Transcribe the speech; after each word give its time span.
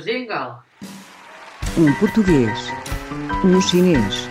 Jingle. 0.00 0.62
um 1.78 1.92
português, 1.94 2.72
um 3.44 3.60
chinês 3.60 4.28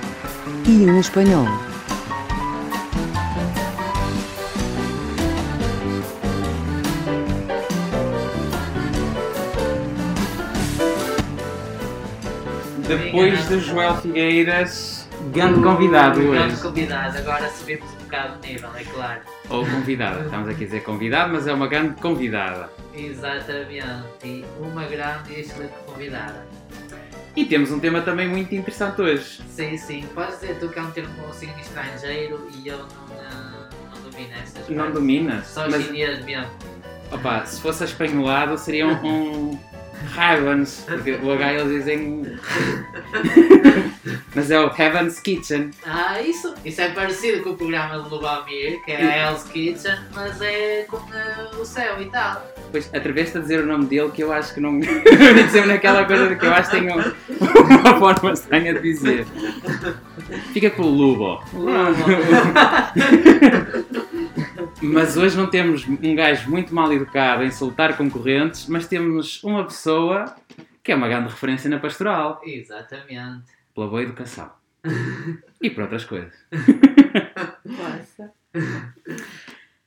e 0.66 0.86
um 0.86 1.00
espanhol. 1.00 1.46
Depois 12.88 13.46
do 13.48 13.60
Joel 13.60 13.96
Figueiras, 13.98 15.08
grande 15.32 15.62
convidado 15.62 16.20
Grande 16.22 16.54
hoje. 16.54 16.62
convidado. 16.62 17.18
Agora 17.18 17.50
subimos 17.52 17.90
um 17.94 18.04
bocado 18.06 18.40
de 18.42 18.54
nível, 18.54 18.70
é 18.76 18.84
claro. 18.84 19.22
Ou 19.50 19.66
convidada, 19.66 20.22
estamos 20.26 20.50
aqui 20.50 20.64
a 20.64 20.68
dizer 20.68 20.84
convidado, 20.84 21.34
mas 21.34 21.48
é 21.48 21.54
uma 21.54 21.68
grande 21.68 22.00
convidada. 22.02 22.70
Exatamente. 22.94 24.46
Uma 24.60 24.86
grande 24.86 25.34
e 25.34 25.40
excelente 25.42 25.74
convidada. 25.86 26.46
E 27.36 27.46
temos 27.46 27.72
um 27.72 27.80
tema 27.80 28.02
também 28.02 28.28
muito 28.28 28.54
interessante 28.56 29.02
hoje. 29.02 29.42
Sim, 29.50 29.78
sim. 29.78 30.06
Podes 30.14 30.40
dizer 30.40 30.58
tu 30.60 30.70
que 30.70 30.80
é 30.80 30.82
um 30.82 30.92
termo 30.92 31.14
com 31.16 31.32
signo 31.32 31.60
estrangeiro 31.60 32.48
e 32.54 32.68
eu 32.68 32.80
não, 32.80 32.88
ah, 33.22 33.70
não 33.94 34.02
domino 34.12 34.34
essas 34.34 34.68
Não 34.68 34.76
coisas. 34.78 34.94
dominas? 34.94 35.48
Só 35.48 35.70
Mas, 35.70 35.86
chinês 35.86 36.24
mesmo. 36.26 36.50
opa, 37.12 37.46
se 37.46 37.62
fosse 37.62 37.84
espanholado 37.84 38.58
seria 38.58 38.88
um, 38.88 39.52
um 39.52 39.60
Heavens, 40.18 40.84
porque 40.88 41.12
o 41.12 41.32
H 41.32 41.54
eles 41.54 41.74
dizem... 41.80 42.24
mas 44.36 44.52
é 44.52 44.60
o 44.60 44.72
Heaven's 44.76 45.20
Kitchen. 45.20 45.72
Ah, 45.86 46.22
isso, 46.22 46.54
isso 46.64 46.82
é 46.82 46.90
parecido 46.90 47.42
com 47.44 47.52
o 47.52 47.58
programa 47.58 47.98
do 48.00 48.10
Lubamir, 48.10 48.84
que 48.84 48.92
é 48.92 49.04
a 49.04 49.30
Hell's 49.30 49.44
Kitchen, 49.44 49.96
mas 50.14 50.40
é 50.42 50.86
com 50.90 50.98
ah, 50.98 51.50
o 51.60 51.66
céu 51.66 52.02
e 52.02 52.06
tal. 52.06 52.46
Depois 52.66 52.90
atreveste 52.94 53.38
a 53.38 53.42
dizer 53.42 53.64
o 53.64 53.66
nome 53.66 53.86
dele 53.86 54.12
que 54.12 54.24
eu 54.24 54.32
acho 54.32 54.54
que 54.54 54.60
não... 54.60 54.80
Dizer 55.50 55.66
naquela 55.66 56.06
coisa 56.06 56.28
de 56.28 56.36
que 56.36 56.46
eu 56.46 56.54
acho 56.54 56.70
que 56.70 56.80
tem 56.80 56.92
um- 56.92 57.80
uma 57.80 58.00
forma 58.00 58.32
estranha 58.34 58.74
de 58.74 58.82
dizer. 58.82 59.26
Fica 60.54 60.70
com 60.70 60.84
o 60.84 60.90
Lubo. 60.90 61.42
Mas 64.82 65.18
hoje 65.18 65.36
não 65.36 65.50
temos 65.50 65.86
um 65.86 66.16
gajo 66.16 66.50
muito 66.50 66.74
mal 66.74 66.92
educado 66.94 67.44
a 67.44 67.46
insultar 67.46 67.98
concorrentes, 67.98 68.68
mas 68.68 68.88
temos 68.88 69.44
uma 69.44 69.66
pessoa 69.66 70.36
que 70.82 70.92
é 70.92 70.96
uma 70.96 71.08
grande 71.08 71.30
referência 71.30 71.70
na 71.70 71.80
pastoral, 71.80 72.42
Exatamente. 72.44 73.52
pela 73.76 73.88
boa 73.88 74.02
educação. 74.02 74.52
E 75.62 75.70
por 75.70 75.84
outras 75.84 76.06
coisas. 76.06 76.34
Força. 77.68 78.32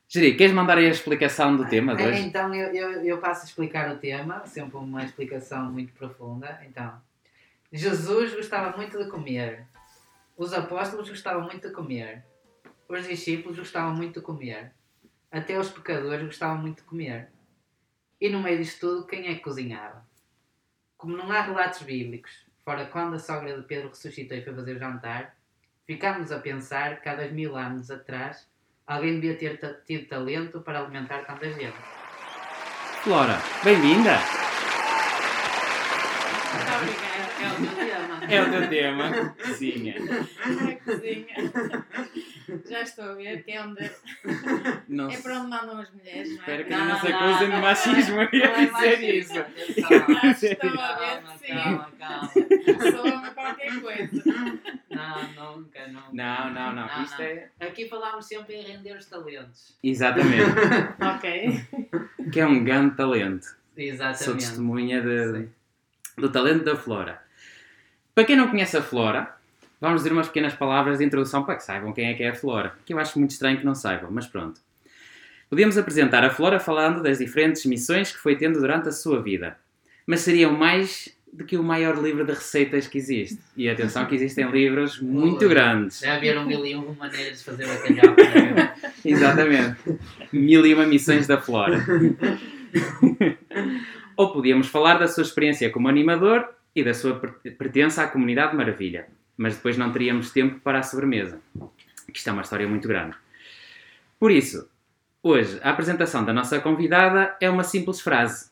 Jeri, 0.07 0.37
queres 0.37 0.53
mandar 0.53 0.77
aí 0.77 0.85
a 0.85 0.89
explicação 0.89 1.57
do 1.57 1.65
tema 1.65 1.95
de 1.95 2.03
É, 2.03 2.09
hoje? 2.09 2.19
Então 2.21 2.53
eu, 2.53 2.67
eu, 2.71 3.03
eu 3.03 3.17
passo 3.17 3.41
a 3.41 3.45
explicar 3.45 3.89
o 3.91 3.97
tema, 3.97 4.45
sempre 4.45 4.77
uma 4.77 5.03
explicação 5.03 5.71
muito 5.71 5.91
profunda. 5.93 6.61
Então, 6.69 6.93
Jesus 7.71 8.35
gostava 8.35 8.77
muito 8.77 9.03
de 9.03 9.09
comer. 9.09 9.65
Os 10.37 10.53
apóstolos 10.53 11.09
gostavam 11.09 11.41
muito 11.45 11.67
de 11.67 11.73
comer. 11.73 12.23
Os 12.87 13.07
discípulos 13.07 13.57
gostavam 13.57 13.95
muito 13.95 14.19
de 14.19 14.23
comer. 14.23 14.71
Até 15.33 15.57
os 15.57 15.71
pecadores 15.71 16.27
gostavam 16.27 16.59
muito 16.59 16.77
de 16.77 16.83
comer. 16.83 17.27
E 18.21 18.29
no 18.29 18.39
meio 18.39 18.59
disto 18.59 18.81
tudo, 18.81 19.07
quem 19.07 19.25
é 19.27 19.33
que 19.33 19.39
cozinhava? 19.39 20.05
Como 20.95 21.17
não 21.17 21.31
há 21.31 21.41
relatos 21.41 21.81
bíblicos, 21.81 22.45
fora 22.63 22.85
quando 22.85 23.15
a 23.15 23.19
sogra 23.19 23.59
de 23.59 23.65
Pedro 23.65 23.89
ressuscitou 23.89 24.37
e 24.37 24.43
foi 24.43 24.53
fazer 24.53 24.75
o 24.75 24.79
jantar, 24.79 25.35
ficámos 25.87 26.31
a 26.31 26.37
pensar 26.37 27.01
que 27.01 27.09
há 27.09 27.15
dois 27.15 27.31
mil 27.31 27.55
anos 27.57 27.89
atrás 27.89 28.47
alguém 28.85 29.19
devia 29.19 29.35
ter 29.35 29.81
tido 29.87 30.07
talento 30.07 30.61
para 30.61 30.79
alimentar 30.79 31.25
tanta 31.25 31.51
gente. 31.51 31.77
Flora, 33.01 33.39
bem-vinda! 33.63 34.19
Obrigada. 36.75 37.23
É 37.43 37.51
o 37.51 37.59
meu 37.59 37.75
tema. 37.75 38.25
É 38.33 38.41
o 38.41 38.51
teu 38.51 38.69
tema. 38.69 39.35
Cozinha. 39.43 39.95
A 39.99 40.85
cozinha. 40.85 41.83
Já 42.69 42.81
estou 42.81 43.05
a 43.05 43.13
ver 43.15 43.43
que 43.43 43.51
é 43.51 43.61
onde. 43.63 43.91
Não 44.87 45.09
É 45.09 45.17
para 45.17 45.39
onde 45.39 45.49
mandam 45.49 45.79
as 45.79 45.91
mulheres, 45.91 46.29
não 46.29 46.35
é? 46.35 46.39
Espero 46.39 46.63
que 46.65 46.69
Não, 46.71 46.85
não 46.85 46.99
se 46.99 47.09
não, 47.09 47.19
acusem 47.19 47.47
de 47.47 47.53
não. 47.53 47.61
machismo, 47.61 48.21
eu 48.21 48.29
Não 48.31 48.39
ia 48.39 48.45
é 48.45 48.65
dizer 48.65 48.71
machismo, 48.71 49.09
isso. 49.09 49.79
Estou 49.79 50.69
a 50.79 50.95
ver 50.95 51.21
Calma, 51.21 51.37
que 51.41 51.47
calma, 51.53 51.91
calma. 51.99 52.27
sim. 52.29 52.91
Sou-me 52.91 53.29
qualquer 53.31 53.81
coisa. 53.81 54.23
Não, 54.89 55.55
nunca, 55.57 55.87
nunca. 55.87 56.07
Não, 56.13 56.53
não, 56.53 56.73
não. 56.73 57.03
Isto 57.03 57.21
é. 57.21 57.49
Aqui 57.59 57.87
falámos 57.89 58.25
sempre 58.25 58.55
em 58.55 58.63
render 58.63 58.95
os 58.97 59.05
talentos. 59.05 59.77
Exatamente. 59.83 60.43
Ok. 60.99 61.65
Que 62.31 62.39
é 62.39 62.45
um 62.45 62.63
grande 62.63 62.95
talento. 62.95 63.43
Sou 63.43 63.55
Exatamente. 63.77 64.37
testemunha 64.45 65.01
de- 65.01 65.31
Sim. 65.33 65.49
Do 66.17 66.29
talento 66.29 66.63
da 66.63 66.75
Flora. 66.75 67.21
Para 68.13 68.25
quem 68.25 68.35
não 68.35 68.47
conhece 68.47 68.77
a 68.77 68.81
Flora, 68.81 69.33
vamos 69.81 70.01
dizer 70.01 70.13
umas 70.13 70.27
pequenas 70.27 70.53
palavras 70.53 70.99
de 70.99 71.05
introdução 71.05 71.43
para 71.43 71.55
que 71.55 71.63
saibam 71.63 71.91
quem 71.93 72.09
é 72.09 72.13
que 72.13 72.23
é 72.23 72.29
a 72.29 72.35
Flora. 72.35 72.73
Que 72.85 72.93
eu 72.93 72.99
acho 72.99 73.17
muito 73.17 73.31
estranho 73.31 73.57
que 73.57 73.65
não 73.65 73.75
saibam, 73.75 74.11
mas 74.11 74.27
pronto. 74.27 74.61
Podíamos 75.49 75.77
apresentar 75.77 76.23
a 76.23 76.29
Flora 76.29 76.59
falando 76.59 77.01
das 77.01 77.19
diferentes 77.19 77.65
missões 77.65 78.11
que 78.11 78.17
foi 78.17 78.35
tendo 78.35 78.59
durante 78.59 78.89
a 78.89 78.91
sua 78.91 79.21
vida. 79.21 79.57
Mas 80.05 80.21
seriam 80.21 80.51
mais 80.51 81.09
do 81.31 81.43
que 81.45 81.57
o 81.57 81.63
maior 81.63 81.97
livro 82.01 82.23
de 82.23 82.31
receitas 82.31 82.87
que 82.87 82.99
existe. 82.99 83.39
E 83.57 83.67
atenção 83.67 84.05
que 84.05 84.13
existem 84.13 84.49
livros 84.51 84.99
muito 84.99 85.43
Ui. 85.43 85.49
grandes. 85.49 85.99
Já 85.99 86.19
viram 86.19 86.45
mil 86.45 86.63
e 86.65 86.75
uma 86.75 86.93
maneiras 86.93 87.39
de 87.39 87.43
fazer 87.43 87.67
bacalhau. 87.67 88.15
é? 88.19 88.73
Exatamente. 89.03 89.77
Mil 90.31 90.65
e 90.65 90.73
uma 90.75 90.85
missões 90.85 91.25
da 91.25 91.41
Flora. 91.41 91.83
Ou 94.15 94.31
podíamos 94.31 94.67
falar 94.67 94.99
da 94.99 95.07
sua 95.07 95.23
experiência 95.23 95.69
como 95.69 95.87
animador 95.87 96.47
e 96.75 96.83
da 96.83 96.93
sua 96.93 97.15
per- 97.15 97.55
pertença 97.57 98.03
à 98.03 98.07
comunidade 98.07 98.55
Maravilha. 98.55 99.07
Mas 99.37 99.55
depois 99.55 99.77
não 99.77 99.91
teríamos 99.91 100.31
tempo 100.31 100.59
para 100.59 100.79
a 100.79 100.83
sobremesa. 100.83 101.39
Que 102.11 102.17
isto 102.17 102.29
é 102.29 102.33
uma 102.33 102.41
história 102.43 102.67
muito 102.67 102.87
grande. 102.87 103.15
Por 104.19 104.31
isso, 104.31 104.69
hoje, 105.21 105.59
a 105.63 105.71
apresentação 105.71 106.23
da 106.23 106.31
nossa 106.33 106.59
convidada 106.59 107.35
é 107.41 107.49
uma 107.49 107.63
simples 107.63 107.99
frase. 107.99 108.51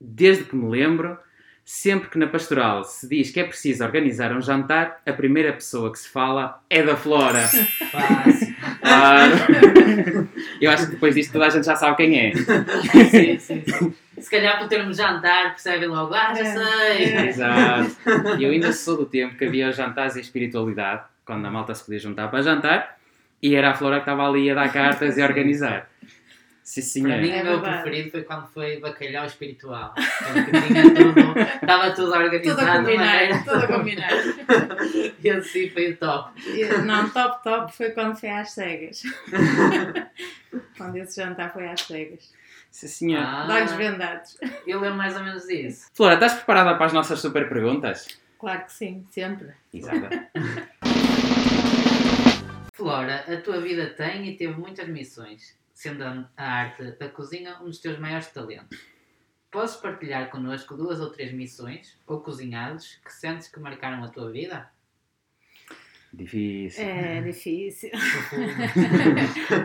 Desde 0.00 0.44
que 0.44 0.56
me 0.56 0.68
lembro, 0.68 1.18
sempre 1.64 2.08
que 2.08 2.18
na 2.18 2.26
pastoral 2.26 2.84
se 2.84 3.08
diz 3.08 3.30
que 3.30 3.40
é 3.40 3.44
preciso 3.44 3.84
organizar 3.84 4.32
um 4.34 4.40
jantar, 4.40 5.00
a 5.06 5.12
primeira 5.12 5.52
pessoa 5.52 5.92
que 5.92 5.98
se 5.98 6.08
fala 6.08 6.62
é 6.70 6.82
da 6.82 6.96
Flora. 6.96 7.46
Fácil. 7.46 8.54
Claro. 8.80 10.28
Eu 10.60 10.70
acho 10.70 10.86
que 10.86 10.92
depois 10.92 11.14
disto 11.14 11.32
toda 11.32 11.46
a 11.46 11.50
gente 11.50 11.64
já 11.64 11.76
sabe 11.76 11.96
quem 11.96 12.18
é. 12.18 12.32
Sim, 12.34 13.38
sim, 13.38 13.62
sim. 13.66 13.94
Se 14.18 14.30
calhar 14.30 14.58
por 14.58 14.68
termos 14.68 14.96
jantar, 14.96 15.50
percebem 15.50 15.88
logo, 15.88 16.14
ah, 16.14 16.32
já 16.34 16.40
É. 16.40 16.44
sei. 16.54 17.04
É. 17.14 17.26
Exato. 17.26 17.96
E 18.38 18.44
eu 18.44 18.50
ainda 18.50 18.72
sou 18.72 18.96
do 18.96 19.06
tempo 19.06 19.36
que 19.36 19.44
havia 19.44 19.68
os 19.68 19.76
jantares 19.76 20.16
e 20.16 20.20
espiritualidade, 20.20 21.02
quando 21.24 21.44
a 21.46 21.50
malta 21.50 21.74
se 21.74 21.84
podia 21.84 21.98
juntar 21.98 22.28
para 22.28 22.42
jantar, 22.42 22.96
e 23.42 23.54
era 23.54 23.70
a 23.70 23.74
Flora 23.74 23.96
que 23.96 24.02
estava 24.02 24.26
ali 24.28 24.50
a 24.50 24.54
dar 24.54 24.72
cartas 24.72 25.16
e 25.16 25.22
a 25.22 25.26
organizar. 25.26 25.90
Sim, 26.62 27.02
Para 27.02 27.18
mim. 27.18 27.28
É 27.30 27.42
o 27.42 27.44
meu 27.44 27.60
verdade. 27.60 27.82
preferido 27.82 28.10
foi 28.10 28.22
quando 28.22 28.46
foi 28.48 28.80
bacalhau 28.80 29.26
espiritual. 29.26 29.92
Tudo, 29.94 31.38
estava 31.60 31.90
tudo 31.90 32.06
Tudo 32.06 32.14
a 32.14 32.18
organizado. 32.20 32.84
combinar. 32.86 33.44
Tudo 33.44 33.56
a 33.56 33.66
combinar. 33.66 34.10
E 35.22 35.30
assim 35.30 35.68
foi 35.68 35.90
o 35.92 35.96
top. 35.98 36.30
Não, 36.86 37.10
top 37.10 37.44
top 37.44 37.76
foi 37.76 37.90
quando 37.90 38.16
foi 38.16 38.30
às 38.30 38.52
cegas. 38.52 39.02
quando 40.78 40.96
esse 40.96 41.20
jantar 41.20 41.52
foi 41.52 41.68
às 41.68 41.80
cegas. 41.82 42.32
Sim, 42.74 42.88
senhor. 42.88 43.22
Ah, 43.22 43.46
De 43.46 43.52
olhos 43.52 43.72
vendados. 43.74 44.36
eu 44.66 44.80
lembro 44.80 44.98
mais 44.98 45.16
ou 45.16 45.22
menos 45.22 45.46
disso. 45.46 45.88
Flora, 45.94 46.14
estás 46.14 46.34
preparada 46.34 46.74
para 46.74 46.86
as 46.86 46.92
nossas 46.92 47.20
super 47.20 47.48
perguntas? 47.48 48.18
Claro 48.36 48.64
que 48.64 48.72
sim, 48.72 49.06
sempre. 49.10 49.54
Exato. 49.72 50.00
Flora, 52.74 53.32
a 53.32 53.40
tua 53.40 53.60
vida 53.60 53.90
tem 53.90 54.28
e 54.28 54.36
teve 54.36 54.54
muitas 54.54 54.88
missões, 54.88 55.56
sendo 55.72 56.02
a 56.02 56.28
a 56.36 56.52
arte 56.52 56.82
da 56.98 57.08
cozinha 57.08 57.60
um 57.60 57.66
dos 57.66 57.78
teus 57.78 57.96
maiores 57.96 58.26
talentos. 58.32 58.76
Podes 59.52 59.76
partilhar 59.76 60.28
connosco 60.28 60.76
duas 60.76 60.98
ou 60.98 61.10
três 61.10 61.32
missões 61.32 61.96
ou 62.08 62.22
cozinhados 62.22 62.98
que 63.04 63.12
sentes 63.12 63.46
que 63.46 63.60
marcaram 63.60 64.02
a 64.02 64.08
tua 64.08 64.32
vida? 64.32 64.68
Difícil. 66.12 66.84
É 66.84 67.22
difícil. 67.22 67.90
Profundo. 67.90 68.52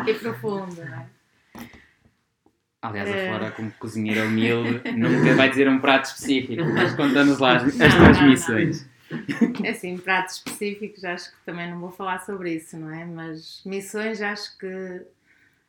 e 0.07 0.13
profundo, 0.21 0.85
não 0.85 0.93
é? 0.93 1.09
Aliás, 2.81 3.09
a 3.09 3.11
É. 3.15 3.27
Flora, 3.27 3.51
como 3.51 3.71
cozinheira 3.73 4.25
humilde, 4.25 4.81
nunca 4.95 5.35
vai 5.35 5.49
dizer 5.49 5.67
um 5.67 5.79
prato 5.79 6.05
específico, 6.05 6.63
mas 6.73 6.95
conta-nos 6.95 7.37
lá 7.39 7.57
as, 7.57 7.63
as 7.63 7.75
Não, 7.77 7.89
tuas 7.89 8.17
não, 8.17 8.21
não. 8.23 8.29
missões. 8.29 8.89
É 9.63 9.69
assim, 9.71 9.97
pratos 9.97 10.35
específicos, 10.35 11.03
acho 11.03 11.31
que 11.31 11.37
também 11.45 11.69
não 11.69 11.79
vou 11.79 11.91
falar 11.91 12.19
sobre 12.19 12.53
isso, 12.53 12.77
não 12.77 12.93
é? 12.93 13.03
Mas 13.05 13.61
missões, 13.65 14.21
acho 14.21 14.57
que 14.57 15.01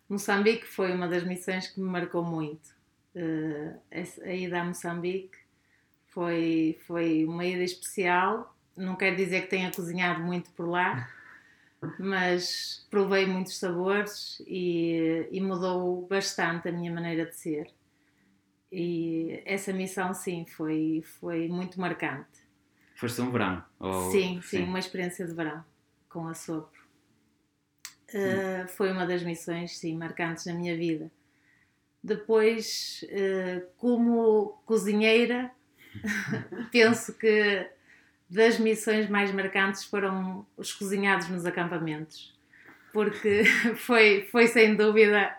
Moçambique 0.08 0.66
foi 0.66 0.92
uma 0.92 1.08
das 1.08 1.24
missões 1.24 1.66
que 1.68 1.80
me 1.80 1.88
marcou 1.88 2.22
muito. 2.22 2.68
Eh, 3.14 3.72
a 4.24 4.32
ida 4.32 4.60
a 4.60 4.64
Moçambique 4.64 5.36
foi, 6.08 6.78
foi 6.86 7.24
uma 7.24 7.44
ida 7.44 7.62
especial. 7.64 8.54
Não 8.76 8.94
quer 8.94 9.14
dizer 9.16 9.42
que 9.42 9.48
tenha 9.48 9.70
cozinhado 9.70 10.20
muito 10.22 10.50
por 10.50 10.68
lá, 10.68 11.08
mas 11.98 12.86
provei 12.90 13.26
muitos 13.26 13.58
sabores 13.58 14.42
e, 14.46 15.28
e 15.30 15.40
mudou 15.40 16.06
bastante 16.06 16.68
a 16.68 16.72
minha 16.72 16.92
maneira 16.92 17.26
de 17.26 17.34
ser. 17.34 17.72
e 18.70 19.42
essa 19.44 19.72
missão, 19.72 20.12
sim, 20.12 20.44
foi, 20.46 21.02
foi 21.18 21.48
muito 21.48 21.80
marcante. 21.80 22.40
Foste 22.96 23.20
um 23.22 23.30
verão? 23.30 23.64
Ou... 23.78 24.10
Sim, 24.10 24.40
sim, 24.42 24.64
uma 24.64 24.78
experiência 24.78 25.26
de 25.26 25.32
verão 25.32 25.64
com 26.08 26.28
a 26.28 26.34
Sopro. 26.34 26.80
Uh, 28.12 28.68
foi 28.68 28.92
uma 28.92 29.06
das 29.06 29.22
missões, 29.22 29.78
sim, 29.78 29.96
marcantes 29.96 30.44
na 30.44 30.52
minha 30.52 30.76
vida. 30.76 31.10
Depois, 32.02 33.04
uh, 33.04 33.66
como 33.76 34.60
cozinheira, 34.66 35.50
penso 36.72 37.16
que 37.16 37.70
das 38.30 38.58
missões 38.58 39.08
mais 39.08 39.32
marcantes 39.32 39.84
foram 39.84 40.46
os 40.56 40.72
cozinhados 40.72 41.28
nos 41.28 41.44
acampamentos, 41.44 42.32
porque 42.92 43.44
foi, 43.76 44.28
foi 44.30 44.46
sem 44.46 44.76
dúvida 44.76 45.36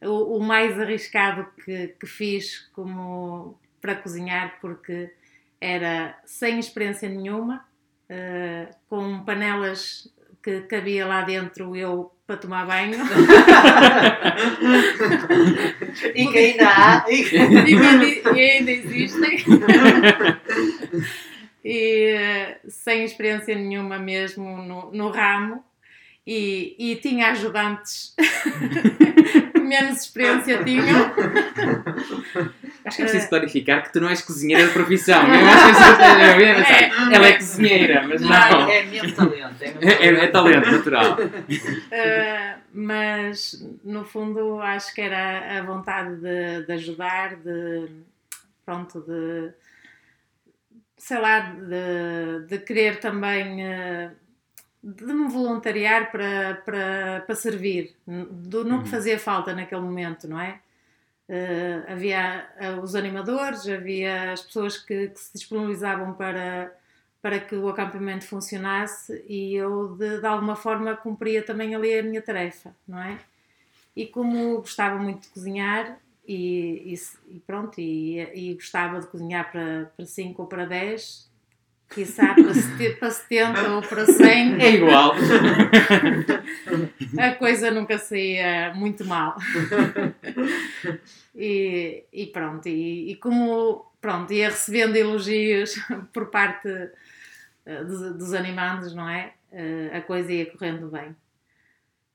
o, 0.00 0.36
o 0.38 0.40
mais 0.40 0.78
arriscado 0.80 1.46
que, 1.64 1.88
que 1.88 2.06
fiz 2.06 2.70
como 2.72 3.58
para 3.80 3.96
cozinhar, 3.96 4.58
porque 4.60 5.10
era 5.60 6.16
sem 6.24 6.60
experiência 6.60 7.08
nenhuma, 7.08 7.64
uh, 8.08 8.68
com 8.88 9.24
panelas 9.24 10.08
que 10.42 10.60
cabia 10.62 11.06
lá 11.06 11.22
dentro 11.22 11.74
eu 11.76 12.12
para 12.26 12.36
tomar 12.36 12.66
banho. 12.66 12.98
e 16.14 16.26
que 16.26 16.38
ainda 16.38 16.68
há. 16.68 17.04
e, 17.10 17.24
que 17.24 17.36
ainda 18.40 18.70
existem. 18.70 19.44
E 21.64 22.56
sem 22.68 23.04
experiência 23.04 23.54
nenhuma 23.54 23.98
mesmo 23.98 24.62
no, 24.62 24.92
no 24.92 25.08
ramo. 25.10 25.64
E, 26.24 26.76
e 26.78 26.96
tinha 26.96 27.32
ajudantes 27.32 28.14
menos 29.60 30.02
experiência 30.02 30.62
tinham. 30.62 31.12
Acho 32.84 32.96
que 32.96 33.02
é 33.02 33.06
preciso 33.06 33.28
clarificar 33.28 33.82
que 33.82 33.92
tu 33.92 34.00
não 34.00 34.08
és 34.08 34.20
cozinheira 34.20 34.66
de 34.66 34.72
profissão. 34.72 35.22
Eu 35.22 35.48
acho 35.48 35.96
que 35.96 36.72
é, 36.72 37.14
ela 37.14 37.26
é 37.26 37.32
cozinheira, 37.34 38.06
mas 38.06 38.20
não. 38.20 38.70
É 38.70 38.82
mesmo 38.84 39.12
talento. 39.12 39.62
É, 39.62 40.06
é, 40.06 40.24
é, 40.24 40.26
talento 40.28 40.70
natural. 40.70 41.16
Uh, 41.92 42.58
mas, 42.72 43.62
no 43.84 44.04
fundo, 44.04 44.60
acho 44.60 44.94
que 44.94 45.00
era 45.00 45.58
a 45.58 45.62
vontade 45.62 46.16
de, 46.16 46.66
de 46.66 46.72
ajudar, 46.72 47.36
de. 47.36 47.88
Pronto, 48.64 49.00
de. 49.00 49.50
Sei 51.02 51.18
lá, 51.18 51.40
de, 51.40 52.46
de 52.46 52.58
querer 52.60 53.00
também. 53.00 53.60
Uh, 53.60 54.22
de 54.80 55.12
me 55.12 55.28
voluntariar 55.28 56.12
para, 56.12 56.54
para, 56.64 57.22
para 57.24 57.34
servir, 57.34 57.96
do, 58.06 58.64
no 58.64 58.78
que 58.78 58.84
uhum. 58.84 58.90
fazia 58.90 59.18
falta 59.18 59.52
naquele 59.52 59.80
momento, 59.80 60.28
não 60.28 60.40
é? 60.40 60.60
Uh, 61.28 61.92
havia 61.92 62.48
uh, 62.60 62.80
os 62.80 62.94
animadores, 62.94 63.66
havia 63.68 64.32
as 64.32 64.42
pessoas 64.42 64.78
que, 64.78 65.08
que, 65.08 65.18
se 65.20 65.32
disponibilizavam 65.34 66.14
para, 66.14 66.72
para 67.20 67.40
que 67.40 67.56
o 67.56 67.68
acampamento 67.68 68.24
funcionasse 68.24 69.24
e 69.28 69.54
eu, 69.54 69.96
de, 69.96 70.20
de, 70.20 70.26
alguma 70.26 70.54
forma, 70.54 70.96
cumpria 70.96 71.42
também 71.42 71.74
ali 71.74 71.98
a 71.98 72.02
minha 72.02 72.22
tarefa, 72.22 72.74
não 72.86 73.00
é? 73.00 73.18
E 73.94 74.06
como 74.06 74.58
gostava 74.58 74.98
muito 74.98 75.22
de 75.22 75.28
cozinhar, 75.28 75.98
e, 76.26 76.94
e, 76.94 77.36
e 77.36 77.40
pronto, 77.40 77.80
e, 77.80 78.20
e, 78.34 78.54
gostava 78.54 79.00
de 79.00 79.06
cozinhar 79.06 79.50
para 79.50 80.06
5 80.06 80.42
ou 80.42 80.48
para 80.48 80.66
10, 80.66 81.30
quiçá 81.88 82.34
para 82.98 83.10
70 83.10 83.70
ou 83.74 83.82
para 83.82 84.06
100. 84.06 84.60
É 84.60 84.70
igual. 84.70 85.12
A 87.18 87.34
coisa 87.34 87.70
nunca 87.70 87.98
saía 87.98 88.72
muito 88.74 89.04
mal. 89.04 89.36
E, 91.34 92.04
e 92.12 92.26
pronto, 92.26 92.68
e, 92.68 93.12
e, 93.12 93.16
como 93.16 93.90
pronto, 94.00 94.32
ia 94.32 94.50
recebendo 94.50 94.96
elogios 94.96 95.74
por 96.12 96.30
parte 96.30 96.68
eh, 97.64 97.84
dos, 97.84 98.16
dos 98.16 98.94
não 98.94 99.08
é? 99.08 99.32
Eh, 99.52 99.90
a 99.94 100.02
coisa 100.02 100.32
ia 100.32 100.50
correndo 100.50 100.88
bem. 100.88 101.16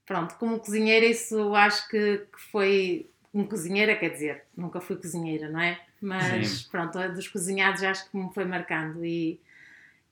Pronto, 0.05 0.35
como 0.35 0.59
cozinheira, 0.59 1.05
isso 1.05 1.53
acho 1.55 1.87
que, 1.89 2.19
que 2.19 2.41
foi. 2.51 3.09
Como 3.31 3.47
cozinheira, 3.47 3.95
quer 3.95 4.09
dizer, 4.09 4.43
nunca 4.55 4.79
fui 4.79 4.95
cozinheira, 4.95 5.49
não 5.49 5.59
é? 5.59 5.79
Mas 6.01 6.49
Sim. 6.49 6.69
pronto, 6.71 6.97
dos 7.13 7.27
cozinhados 7.27 7.83
acho 7.83 8.09
que 8.09 8.17
me 8.17 8.33
foi 8.33 8.45
marcando 8.45 9.03
e 9.05 9.39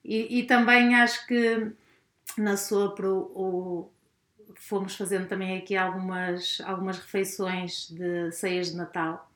e, 0.05 0.39
e 0.39 0.43
também 0.43 0.93
acho 0.93 1.25
que 1.25 1.71
na 2.37 2.55
Sopro 2.55 3.31
o, 3.33 3.91
fomos 4.53 4.95
fazendo 4.95 5.27
também 5.27 5.57
aqui 5.57 5.75
algumas, 5.75 6.61
algumas 6.63 6.99
refeições 6.99 7.89
de 7.89 8.31
ceias 8.31 8.69
de 8.69 8.77
Natal 8.77 9.29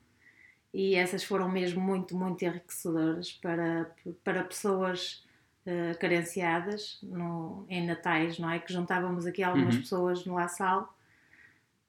e 0.72 0.94
essas 0.94 1.24
foram 1.24 1.48
mesmo 1.48 1.80
muito, 1.80 2.16
muito 2.16 2.44
enriquecedoras 2.44 3.32
para, 3.32 3.90
para 4.22 4.44
pessoas 4.44 5.24
uh, 5.66 5.98
carenciadas 5.98 7.00
no, 7.02 7.66
em 7.68 7.84
natais, 7.84 8.38
não 8.38 8.48
é? 8.48 8.60
Que 8.60 8.72
juntávamos 8.72 9.26
aqui 9.26 9.42
algumas 9.42 9.74
uhum. 9.74 9.80
pessoas 9.80 10.24
no 10.24 10.34
La 10.34 10.46
Salle. 10.46 10.86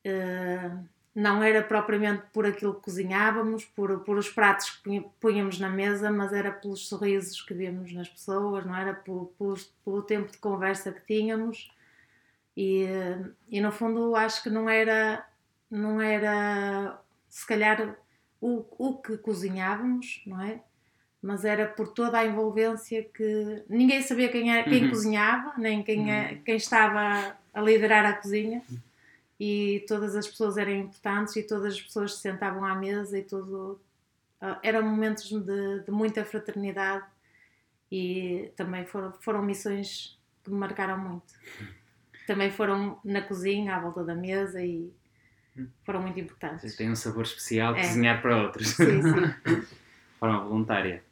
Uh, 0.04 0.84
não 1.13 1.44
era 1.44 1.62
propriamente 1.62 2.24
por 2.31 2.46
aquilo 2.46 2.75
que 2.75 2.84
cozinhávamos, 2.84 3.66
por, 3.66 4.00
por 4.00 4.18
os 4.18 4.30
pratos 4.30 4.69
que 4.69 5.06
punhamos 5.19 5.60
na 5.60 5.69
mesa, 5.69 6.10
mas 6.10 6.31
era 6.31 6.52
pelos 6.52 6.88
sorrisos 6.88 7.42
que 7.42 7.54
víamos 7.54 7.92
nas 7.94 8.08
pessoas, 8.08 8.66
não 8.66 8.75
era 8.75 8.94
por, 8.94 9.25
por, 9.38 9.60
pelo 9.84 10.02
tempo 10.02 10.31
de 10.31 10.38
conversa 10.38 10.92
que 10.92 11.06
tínhamos. 11.06 11.69
E, 12.56 12.86
e 13.50 13.60
no 13.60 13.72
fundo 13.72 14.16
acho 14.16 14.42
que 14.42 14.50
não 14.50 14.69
era, 14.69 15.25
não 15.69 16.02
era 16.02 16.98
se 17.28 17.46
calhar 17.46 17.98
o, 18.40 18.66
o 18.78 18.98
que 18.98 19.18
cozinhávamos, 19.18 20.22
não 20.25 20.42
é? 20.42 20.62
Mas 21.22 21.46
era 21.46 21.68
por 21.68 21.90
toda 21.90 22.19
a 22.19 22.25
envolvência 22.25 23.04
que 23.04 23.64
ninguém 23.69 24.02
sabia 24.02 24.30
quem, 24.30 24.52
era, 24.52 24.68
quem 24.68 24.86
uhum. 24.86 24.90
cozinhava, 24.90 25.54
nem 25.57 25.84
quem, 25.84 26.12
é, 26.12 26.31
uhum. 26.31 26.42
quem 26.44 26.56
estava 26.56 27.38
a 27.54 27.62
liderar 27.62 28.06
a 28.06 28.14
cozinha 28.14 28.64
e 29.44 29.84
todas 29.88 30.16
as 30.16 30.28
pessoas 30.28 30.56
eram 30.56 30.72
importantes 30.72 31.36
e 31.36 31.42
todas 31.42 31.74
as 31.74 31.82
pessoas 31.82 32.14
se 32.14 32.22
sentavam 32.22 32.64
à 32.64 32.76
mesa 32.76 33.18
e 33.18 33.24
tudo. 33.24 33.82
Uh, 34.40 34.56
eram 34.62 34.84
momentos 34.84 35.30
de, 35.30 35.80
de, 35.80 35.90
muita 35.90 36.24
fraternidade 36.24 37.04
e 37.92 38.52
também 38.56 38.86
foram, 38.86 39.12
foram 39.14 39.42
missões 39.42 40.16
que 40.44 40.52
me 40.52 40.58
marcaram 40.58 40.96
muito. 40.96 41.34
Também 42.28 42.52
foram 42.52 43.00
na 43.04 43.24
cozinha, 43.24 43.76
à 43.76 43.80
volta 43.80 44.04
da 44.04 44.14
mesa 44.14 44.64
e 44.64 44.94
foram 45.84 46.04
muito 46.04 46.20
importantes. 46.20 46.76
Tem 46.76 46.92
um 46.92 46.96
sabor 46.96 47.24
especial 47.24 47.76
é. 47.76 47.82
cozinhar 47.82 48.22
para 48.22 48.44
outros. 48.44 48.68
Sim, 48.68 49.02
sim. 49.02 49.66
forma 50.20 50.40
voluntária. 50.44 51.04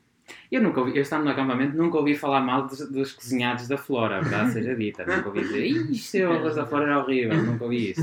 Eu 0.52 0.62
nunca 0.62 0.80
ouvi, 0.80 0.96
eu 0.96 1.02
estando 1.02 1.24
no 1.24 1.30
acampamento, 1.30 1.78
nunca 1.78 1.98
ouvi 1.98 2.16
falar 2.16 2.42
mal 2.42 2.66
dos, 2.66 2.90
dos 2.90 3.14
cozinhados 3.14 3.68
da 3.68 3.78
Flora, 3.78 4.22
verdade 4.22 4.54
seja 4.54 4.76
dita. 4.76 5.06
Nunca 5.06 5.30
ouvi 5.30 5.42
dizer, 5.42 5.66
isto 5.66 6.18
o 6.18 6.32
arroz 6.32 6.56
da 6.56 6.66
Flora 6.66 6.86
era 6.86 7.00
horrível, 7.00 7.38
nunca 7.44 7.64
ouvi 7.64 7.92
isso. 7.92 8.02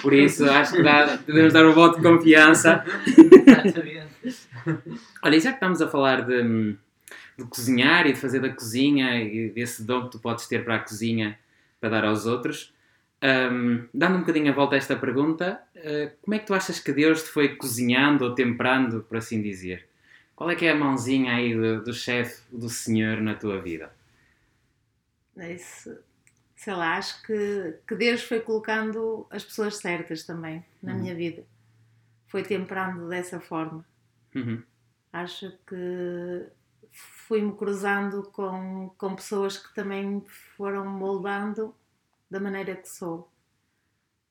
Por 0.00 0.12
isso, 0.12 0.48
acho 0.48 0.76
que 0.76 0.82
dá, 0.82 1.16
devemos 1.16 1.52
dar 1.52 1.66
um 1.66 1.72
voto 1.72 1.96
de 1.96 2.02
confiança. 2.02 2.84
Olha, 5.22 5.36
e 5.36 5.40
já 5.40 5.50
que 5.50 5.56
estamos 5.56 5.82
a 5.82 5.88
falar 5.88 6.22
de, 6.22 6.76
de 7.36 7.44
cozinhar 7.48 8.06
e 8.06 8.12
de 8.12 8.20
fazer 8.20 8.40
da 8.40 8.50
cozinha 8.50 9.20
e 9.20 9.50
desse 9.50 9.82
dom 9.84 10.04
que 10.04 10.12
tu 10.12 10.18
podes 10.18 10.46
ter 10.46 10.64
para 10.64 10.76
a 10.76 10.78
cozinha 10.78 11.38
para 11.80 11.90
dar 11.90 12.04
aos 12.04 12.26
outros, 12.26 12.72
um, 13.22 13.84
dando 13.92 14.16
um 14.16 14.20
bocadinho 14.20 14.50
a 14.50 14.54
volta 14.54 14.76
a 14.76 14.78
esta 14.78 14.94
pergunta, 14.94 15.60
uh, 15.76 16.10
como 16.22 16.34
é 16.34 16.38
que 16.38 16.46
tu 16.46 16.54
achas 16.54 16.78
que 16.78 16.92
Deus 16.92 17.24
te 17.24 17.30
foi 17.30 17.56
cozinhando 17.56 18.24
ou 18.24 18.34
temperando, 18.34 19.00
por 19.02 19.16
assim 19.16 19.42
dizer? 19.42 19.86
Qual 20.38 20.48
é 20.48 20.54
que 20.54 20.66
é 20.66 20.70
a 20.70 20.74
mãozinha 20.76 21.34
aí 21.34 21.52
do, 21.52 21.82
do 21.82 21.92
chefe, 21.92 22.44
do 22.56 22.68
senhor 22.68 23.20
na 23.20 23.34
tua 23.34 23.60
vida? 23.60 23.92
Isso, 25.36 25.98
sei 26.54 26.74
lá, 26.74 26.96
acho 26.96 27.20
que, 27.24 27.80
que 27.84 27.96
Deus 27.96 28.22
foi 28.22 28.38
colocando 28.38 29.26
as 29.30 29.44
pessoas 29.44 29.78
certas 29.78 30.22
também 30.22 30.64
na 30.80 30.92
uhum. 30.92 31.00
minha 31.00 31.14
vida. 31.16 31.44
Foi 32.28 32.44
temperando 32.44 33.08
dessa 33.08 33.40
forma. 33.40 33.84
Uhum. 34.32 34.62
Acho 35.12 35.50
que 35.66 36.46
fui-me 36.92 37.52
cruzando 37.56 38.22
com, 38.30 38.94
com 38.96 39.16
pessoas 39.16 39.56
que 39.56 39.74
também 39.74 40.24
foram 40.56 40.86
moldando 40.86 41.74
da 42.30 42.38
maneira 42.38 42.76
que 42.76 42.88
sou, 42.88 43.28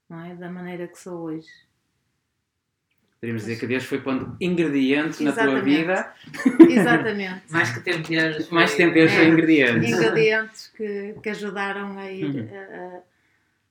não 0.08 0.24
é? 0.24 0.34
Da 0.36 0.50
maneira 0.50 0.88
que 0.88 0.98
sou 0.98 1.24
hoje. 1.24 1.67
Poderíamos 3.20 3.44
dizer 3.44 3.60
que 3.60 3.66
Deus 3.66 3.84
foi 3.84 4.00
pondo 4.00 4.38
ingredientes 4.40 5.20
na 5.22 5.32
tua 5.32 5.60
vida. 5.60 6.14
Exatamente. 6.70 7.52
Mais 7.52 7.72
que 7.72 7.80
temperos. 7.80 8.50
Mais 8.52 8.72
que 8.72 8.78
temperos 8.78 9.12
é, 9.12 9.28
ingredientes. 9.28 9.92
Ingredientes 9.92 10.68
que, 10.76 11.16
que 11.22 11.30
ajudaram 11.30 11.98
a 11.98 12.12
ir. 12.12 12.26
Uhum. 12.26 12.50
A, 12.52 12.98
a, 12.98 13.02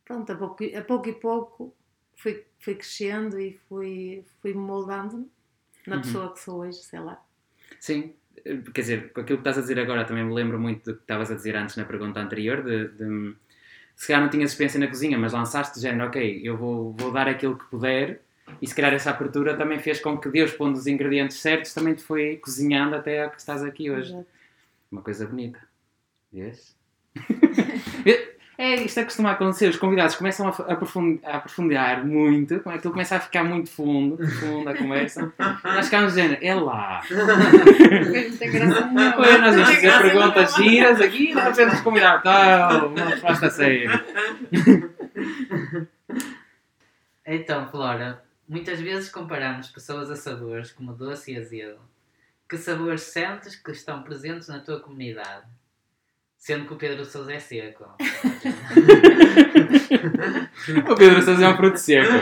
pronto, 0.04 0.32
a 0.32 0.34
pouco, 0.34 0.64
a 0.76 0.82
pouco 0.82 1.08
e 1.08 1.12
pouco 1.12 1.76
fui, 2.16 2.44
fui 2.58 2.74
crescendo 2.74 3.38
e 3.38 3.52
fui, 3.68 4.24
fui 4.42 4.52
moldando 4.52 5.30
na 5.86 5.96
uhum. 5.96 6.02
pessoa 6.02 6.32
que 6.32 6.40
sou 6.40 6.60
hoje, 6.62 6.78
sei 6.78 6.98
lá. 6.98 7.22
Sim, 7.78 8.14
quer 8.74 8.80
dizer, 8.80 9.12
com 9.12 9.20
aquilo 9.20 9.38
que 9.38 9.42
estás 9.42 9.58
a 9.58 9.60
dizer 9.60 9.78
agora 9.78 10.04
também 10.04 10.24
me 10.24 10.32
lembro 10.32 10.58
muito 10.58 10.84
do 10.84 10.96
que 10.96 11.02
estavas 11.02 11.30
a 11.30 11.34
dizer 11.34 11.54
antes 11.54 11.76
na 11.76 11.84
pergunta 11.84 12.18
anterior, 12.18 12.64
de, 12.64 12.88
de 12.88 13.36
se 13.94 14.08
calhar 14.08 14.22
não 14.22 14.28
tinhas 14.28 14.50
experiência 14.50 14.80
na 14.80 14.88
cozinha, 14.88 15.16
mas 15.16 15.32
lançaste 15.32 15.76
de 15.76 15.82
género, 15.82 16.08
ok, 16.08 16.40
eu 16.42 16.56
vou, 16.56 16.92
vou 16.92 17.12
dar 17.12 17.28
aquilo 17.28 17.56
que 17.56 17.64
puder 17.66 18.25
E 18.62 18.66
se 18.66 18.74
calhar 18.74 18.92
essa 18.94 19.10
abertura 19.10 19.56
também 19.56 19.78
fez 19.78 20.00
com 20.00 20.16
que 20.18 20.28
Deus, 20.28 20.52
pondo 20.52 20.76
os 20.76 20.86
ingredientes 20.86 21.38
certos, 21.38 21.74
também 21.74 21.94
te 21.94 22.02
foi 22.02 22.36
cozinhando 22.36 22.94
até 22.96 23.24
a 23.24 23.28
que 23.28 23.38
estás 23.38 23.62
aqui 23.62 23.90
hoje. 23.90 24.10
Exato. 24.12 24.26
Uma 24.90 25.02
coisa 25.02 25.26
bonita. 25.26 25.58
Vês? 26.32 26.74
É, 28.58 28.74
isto 28.76 28.96
é 28.96 29.02
que 29.02 29.08
costuma 29.08 29.32
acontecer, 29.32 29.68
os 29.68 29.76
convidados 29.76 30.14
começam 30.16 30.48
a 30.48 30.50
f- 30.50 30.62
a 30.62 30.72
aprofund- 30.72 31.20
a 31.22 31.36
aprofundar 31.36 32.02
muito, 32.06 32.58
como 32.60 32.70
é 32.70 32.72
que 32.72 32.78
aquilo 32.78 32.94
começa 32.94 33.16
a 33.16 33.20
ficar 33.20 33.44
muito 33.44 33.68
fundo, 33.68 34.16
fundo 34.40 34.66
a 34.70 34.74
conversa. 34.74 35.30
Nós 35.62 35.84
ficamos 35.84 36.14
dizendo, 36.14 36.38
é 36.40 36.54
lá. 36.54 37.02
Fez 37.02 38.30
muita 38.30 38.46
graça 38.46 38.86
nenhuma. 38.86 39.38
Nós 39.38 39.54
vamos 39.56 39.68
fazer 39.74 39.98
perguntas 40.00 40.54
giras 40.54 41.00
aqui 41.02 41.32
e 41.32 41.34
de 41.34 41.40
repente 41.42 41.74
os 41.74 41.80
convidados, 41.82 42.22
tal, 42.22 42.88
uma 42.88 43.04
resposta 43.10 43.50
séria. 43.50 44.02
Então, 47.26 47.68
Flora, 47.68 48.22
muitas 48.48 48.80
vezes 48.80 49.08
comparamos 49.08 49.68
pessoas 49.68 50.10
a 50.10 50.16
sabores 50.16 50.72
como 50.72 50.92
doce 50.92 51.32
e 51.32 51.38
azedo. 51.38 51.78
Que 52.48 52.56
sabores 52.56 53.02
sentes 53.02 53.56
que 53.56 53.72
estão 53.72 54.02
presentes 54.02 54.48
na 54.48 54.60
tua 54.60 54.80
comunidade? 54.80 55.46
Sendo 56.38 56.66
que 56.66 56.74
o 56.74 56.76
Pedro 56.76 57.04
Sousa 57.04 57.32
é 57.32 57.40
seco. 57.40 57.84
O 60.88 60.94
Pedro 60.96 61.22
Sousa 61.22 61.44
é 61.44 61.48
um 61.48 61.56
fruto 61.56 61.78
seco. 61.78 62.12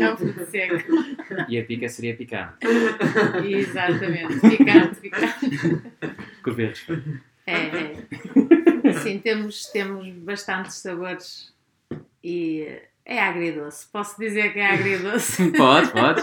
É 0.00 0.12
um 0.12 0.16
fruto 0.16 0.46
seco. 0.46 0.92
E 1.48 1.58
a 1.58 1.64
pica 1.64 1.88
seria 1.88 2.16
picante. 2.16 2.58
Exatamente. 3.44 4.40
Picante, 4.40 5.00
picante. 5.00 5.82
Cobertos. 6.42 6.86
É, 7.46 7.54
é. 7.54 8.92
Sim, 9.02 9.18
temos, 9.18 9.66
temos 9.66 10.08
bastantes 10.18 10.76
sabores 10.76 11.52
e 12.22 12.80
é 13.08 13.18
agridoce. 13.20 13.86
Posso 13.90 14.20
dizer 14.20 14.52
que 14.52 14.58
é 14.60 14.66
agridoce? 14.74 15.50
Pode, 15.56 15.90
pode. 15.92 16.20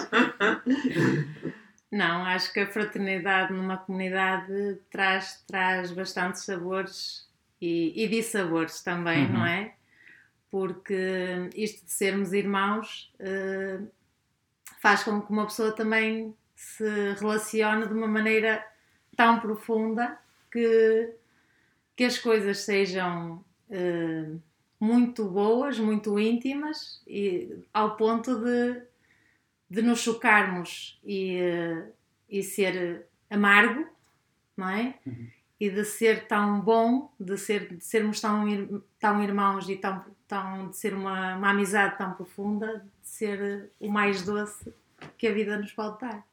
Não, 1.91 2.23
acho 2.25 2.53
que 2.53 2.59
a 2.59 2.67
fraternidade 2.67 3.51
numa 3.53 3.77
comunidade 3.77 4.77
traz, 4.91 5.43
traz 5.47 5.91
bastantes 5.91 6.43
sabores 6.43 7.27
e, 7.61 8.03
e 8.03 8.07
dissabores 8.07 8.81
também, 8.83 9.25
Uhum. 9.25 9.33
não 9.33 9.45
é? 9.45 9.73
Porque 10.51 11.49
isto 11.55 11.83
de 11.85 11.91
sermos 11.91 12.33
irmãos 12.33 13.11
eh, 13.19 13.79
faz 14.81 15.03
com 15.03 15.21
que 15.21 15.31
uma 15.31 15.45
pessoa 15.45 15.71
também 15.71 16.35
se 16.55 16.83
relacione 17.19 17.87
de 17.87 17.93
uma 17.93 18.07
maneira 18.07 18.63
tão 19.17 19.39
profunda 19.39 20.17
que, 20.51 21.09
que 21.95 22.03
as 22.05 22.17
coisas 22.17 22.59
sejam 22.59 23.43
eh, 23.69 24.27
muito 24.85 25.25
boas, 25.25 25.79
muito 25.79 26.19
íntimas, 26.19 27.01
e 27.07 27.57
ao 27.73 27.95
ponto 27.97 28.35
de, 28.39 28.81
de 29.69 29.81
nos 29.81 29.99
chocarmos 29.99 30.99
e, 31.03 31.39
e 32.29 32.43
ser 32.43 33.07
amargo, 33.29 33.87
não 34.55 34.69
é? 34.69 34.95
Uhum. 35.05 35.27
E 35.59 35.69
de 35.69 35.83
ser 35.85 36.27
tão 36.27 36.59
bom, 36.61 37.11
de, 37.19 37.37
ser, 37.37 37.73
de 37.75 37.83
sermos 37.83 38.19
tão, 38.21 38.47
ir- 38.47 38.69
tão 38.99 39.23
irmãos 39.23 39.69
e 39.69 39.77
tão, 39.77 40.05
tão, 40.27 40.69
de 40.69 40.77
ser 40.77 40.93
uma, 40.93 41.35
uma 41.37 41.49
amizade 41.49 41.97
tão 41.97 42.13
profunda, 42.13 42.85
de 43.01 43.07
ser 43.07 43.69
o 43.79 43.89
mais 43.89 44.21
doce 44.21 44.73
que 45.17 45.27
a 45.27 45.33
vida 45.33 45.57
nos 45.57 45.71
pode 45.71 45.99
dar. 46.01 46.25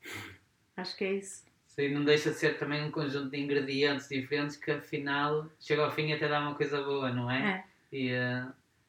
Acho 0.76 0.96
que 0.96 1.04
é 1.04 1.12
isso. 1.14 1.44
Sim, 1.68 1.88
não 1.94 2.04
deixa 2.04 2.30
de 2.30 2.36
ser 2.36 2.58
também 2.58 2.84
um 2.84 2.90
conjunto 2.90 3.30
de 3.30 3.40
ingredientes 3.40 4.08
diferentes 4.08 4.56
que 4.56 4.70
afinal 4.72 5.46
chega 5.58 5.84
ao 5.84 5.90
fim 5.90 6.08
e 6.08 6.12
até 6.12 6.28
dá 6.28 6.40
uma 6.40 6.54
coisa 6.54 6.82
boa, 6.82 7.10
não 7.10 7.30
é? 7.30 7.40
É. 7.40 7.71
E 7.92 8.10
eh, 8.10 8.42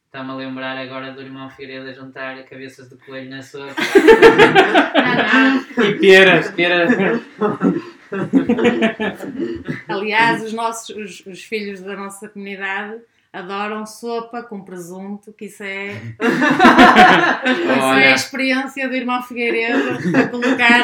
está-me 0.06 0.32
a 0.32 0.36
lembrar 0.36 0.78
agora 0.78 1.12
do 1.12 1.22
irmão 1.22 1.50
Figueiredo 1.50 1.90
a 1.90 1.94
juntar 1.94 2.42
cabeças 2.46 2.88
de 2.88 2.96
coelho 2.96 3.30
na 3.30 3.42
sua. 3.42 3.68
E 5.84 6.00
peras, 6.00 6.52
peras. 6.52 6.92
Aliás, 9.90 10.44
os 10.44 10.54
nossos 10.54 10.96
os, 10.96 11.26
os 11.26 11.44
filhos 11.44 11.82
da 11.82 11.96
nossa 11.96 12.30
comunidade 12.30 13.02
adoram 13.34 13.86
sopa 13.88 14.44
com 14.44 14.64
presunto, 14.64 15.34
que 15.34 15.46
isso 15.46 15.64
é, 15.64 15.94
isso 16.22 18.00
é 18.00 18.12
a 18.12 18.14
experiência 18.14 18.88
do 18.88 18.96
irmão 18.96 19.24
Figueiredo 19.24 19.98
a 20.16 20.28
colocar 20.28 20.84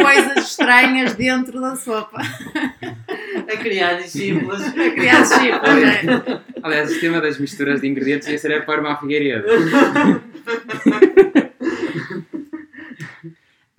coisas 0.00 0.48
estranhas 0.48 1.14
dentro 1.14 1.60
da 1.60 1.76
sopa. 1.76 2.20
a 2.20 3.56
criar 3.58 3.94
discípulos. 3.94 4.62
A 4.62 4.72
criar 4.72 5.20
discípulos, 5.20 5.68
é. 5.68 6.40
aliás, 6.62 6.96
o 6.96 7.00
tema 7.00 7.20
das 7.20 7.38
misturas 7.38 7.82
de 7.82 7.88
ingredientes 7.88 8.26
ia 8.28 8.38
ser 8.38 8.54
a 8.54 8.64
forma 8.64 8.92
à 8.92 8.96
Figueiredo. 8.96 9.46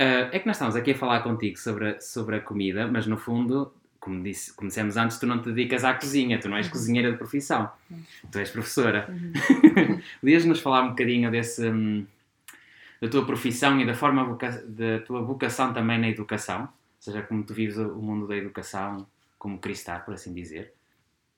Ah, 0.04 0.30
é 0.32 0.40
que 0.40 0.48
nós 0.48 0.56
estamos 0.56 0.76
aqui 0.76 0.94
a 0.94 0.96
falar 0.96 1.20
contigo 1.20 1.60
sobre 1.60 1.90
a, 1.90 2.02
sobre 2.02 2.38
a 2.38 2.40
comida, 2.40 2.88
mas 2.88 3.06
no 3.06 3.18
fundo, 3.18 3.72
como, 4.02 4.22
disse, 4.24 4.52
como 4.56 4.68
dissemos 4.68 4.98
antes, 4.98 5.18
tu 5.20 5.28
não 5.28 5.40
te 5.42 5.54
dedicas 5.54 5.84
à 5.86 5.94
cozinha, 5.94 6.40
tu 6.40 6.50
não 6.50 6.58
és 6.58 6.68
cozinheira 6.68 7.12
de 7.12 7.18
profissão, 7.18 7.72
tu 8.32 8.40
és 8.40 8.50
professora. 8.50 9.08
Podias-nos 10.20 10.60
falar 10.60 10.82
um 10.84 10.90
bocadinho 10.90 11.30
desse, 11.32 11.70
hum, 11.70 12.06
da 13.00 13.08
tua 13.08 13.26
profissão 13.26 13.80
e 13.80 13.86
da 13.86 13.94
forma 13.94 14.38
da 14.66 15.00
tua 15.06 15.22
vocação 15.22 15.72
também 15.72 16.00
na 16.00 16.10
educação? 16.10 16.64
Ou 16.64 16.70
seja, 17.00 17.22
como 17.22 17.44
tu 17.44 17.54
vives 17.54 17.78
o 17.78 17.96
mundo 18.02 18.28
da 18.28 18.36
educação 18.36 19.08
como 19.38 19.60
cristã, 19.60 20.00
por 20.00 20.16
assim 20.16 20.34
dizer. 20.34 20.74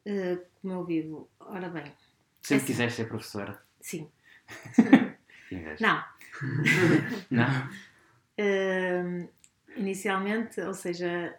Eh, 0.06 0.38
como 0.62 0.74
eu 0.74 0.86
vivo, 0.86 1.30
ora 1.40 1.70
bem, 1.70 1.92
Sempre 2.42 2.64
Assim. 2.64 2.66
quiseste 2.66 2.98
ser 3.02 3.08
professora? 3.08 3.62
sim. 3.80 4.10
Não, 5.80 6.04
Não? 7.30 7.70
Hum, 8.40 9.28
inicialmente, 9.78 10.60
ou 10.62 10.74
seja, 10.74 11.36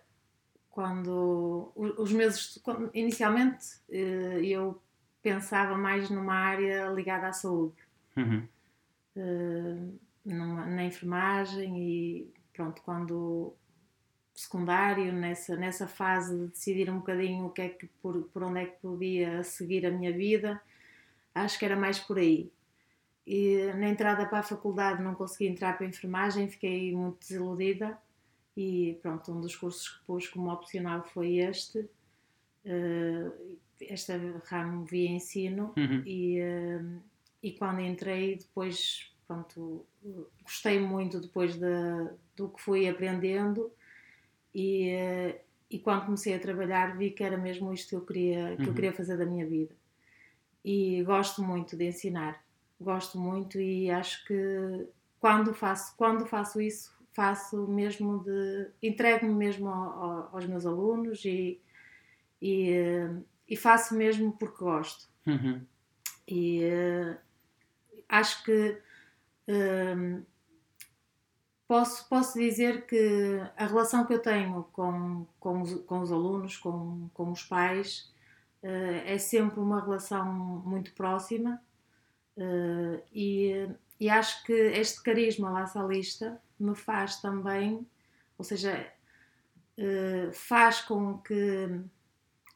quando 0.75 1.71
os 1.77 2.11
meus 2.13 2.35
estu- 2.35 2.61
quando- 2.65 2.91
inicialmente 2.93 3.65
eh, 3.89 4.41
eu 4.45 4.83
pensava 5.23 5.77
mais 5.79 6.11
numa 6.11 6.35
área 6.35 6.89
ligada 6.89 7.29
à 7.29 7.33
saúde, 7.33 7.77
Uhum. 8.17 8.43
eh, 9.15 9.77
numa- 10.25 10.67
na 10.67 10.85
enfermagem 10.85 11.79
e 11.79 12.33
pronto, 12.53 12.83
quando 12.83 13.55
secundário, 14.35 15.13
nessa, 15.13 15.55
nessa 15.57 15.87
fase 15.87 16.37
de 16.37 16.49
decidir 16.49 16.91
um 16.91 16.99
bocadinho 16.99 17.47
o 17.47 17.51
que 17.51 17.63
é 17.63 17.69
que, 17.69 17.87
por, 18.03 18.25
por 18.33 18.43
onde 18.43 18.61
é 18.63 18.67
que 18.67 18.77
podia 18.83 19.45
seguir 19.45 19.87
a 19.87 19.93
minha 19.93 20.13
vida, 20.13 20.61
acho 21.33 21.57
que 21.57 21.65
era 21.65 21.77
mais 21.77 22.01
por 22.01 22.19
aí. 22.19 22.51
E 23.25 23.73
na 23.77 23.89
entrada 23.89 24.27
para 24.27 24.41
a 24.41 24.43
faculdade 24.43 25.01
não 25.05 25.15
consegui 25.15 25.47
entrar 25.47 25.77
para 25.77 25.87
a 25.87 25.89
enfermagem, 25.89 26.49
fiquei 26.49 26.93
muito 26.95 27.21
desiludida 27.21 27.97
e 28.57 28.99
pronto, 29.03 29.33
um 29.33 29.41
dos 29.41 29.57
cursos 29.57 29.89
que 29.89 30.05
pus 30.07 30.29
como 30.29 30.51
opcional 30.53 31.03
foi 31.05 31.39
este, 31.39 31.89
eh, 32.65 33.31
esta 33.81 34.15
ramo 34.47 34.85
via 34.85 35.11
ensino. 35.11 35.73
Uhum. 35.77 36.03
e, 36.07 36.39
eh, 36.39 36.81
e 37.43 37.53
quando 37.53 37.81
entrei 37.81 38.37
depois 38.37 39.13
pronto 39.27 39.87
gostei 40.43 40.79
muito 40.81 41.21
depois 41.21 41.57
de, 41.57 41.67
do 42.37 42.49
que 42.51 42.61
fui 42.61 42.89
aprendendo. 42.89 43.73
E, 44.55 44.89
eh, 44.91 45.43
e 45.71 45.79
quando 45.81 46.05
comecei 46.05 46.35
a 46.35 46.39
trabalhar 46.39 46.97
vi 46.97 47.11
que 47.11 47.25
era 47.25 47.37
mesmo 47.37 47.73
isto 47.73 47.89
que 47.91 47.97
eu 47.97 48.07
queria 48.07 48.57
que 48.61 48.69
eu 48.69 48.69
Uhum. 48.69 48.75
queria 48.75 48.93
fazer 48.93 49.17
da 49.19 49.27
minha 49.27 49.47
vida. 49.47 49.75
E 50.65 51.03
gosto 51.05 51.43
muito 51.43 51.77
de 51.77 51.87
ensinar. 51.89 52.43
Gosto 52.81 53.19
muito 53.19 53.61
e 53.61 53.91
acho 53.91 54.25
que 54.27 54.87
quando 55.21 55.53
faço 55.55 55.97
quando 55.97 56.27
faço 56.27 56.61
isso 56.61 56.94
faço 57.15 57.67
mesmo 57.69 58.23
de 58.25 58.71
entrego-me 58.83 59.33
mesmo 59.35 59.69
ao- 59.69 60.03
ao- 60.03 60.29
aos 60.35 60.47
meus 60.47 60.67
alunos 60.67 61.25
e, 61.25 61.61
e, 62.43 62.71
eh, 62.73 63.11
e 63.49 63.57
faço 63.57 63.95
mesmo 63.95 64.33
porque 64.33 64.59
gosto 64.65 65.09
Uhum. 65.27 65.65
e 66.29 66.63
eh, 66.65 67.19
acho 68.09 68.45
que 68.45 68.79
hum, 69.49 70.23
posso, 71.69 72.09
posso 72.09 72.39
dizer 72.39 72.87
que 72.87 73.41
a 73.57 73.67
relação 73.67 74.05
que 74.07 74.13
eu 74.15 74.19
tenho 74.21 74.65
com, 74.73 75.27
com, 75.41 75.63
os, 75.63 75.75
com 75.85 76.01
os 76.01 76.13
alunos, 76.13 76.57
com, 76.57 77.09
com 77.15 77.31
os 77.31 77.43
pais, 77.45 78.13
eh, 78.63 79.15
é 79.15 79.19
sempre 79.19 79.61
uma 79.61 79.81
relação 79.81 80.33
muito 80.65 80.93
próxima 80.95 81.63
eh, 82.37 83.03
e, 83.13 83.69
e 84.01 84.11
acho 84.11 84.45
que 84.45 84.53
este 84.53 85.03
carisma 85.03 85.51
laçalista 85.51 86.41
me 86.59 86.75
faz 86.75 87.21
também, 87.21 87.87
ou 88.39 88.45
seja, 88.45 88.87
eh, 89.77 90.31
faz 90.33 90.81
com 90.81 91.19
que, 91.19 91.35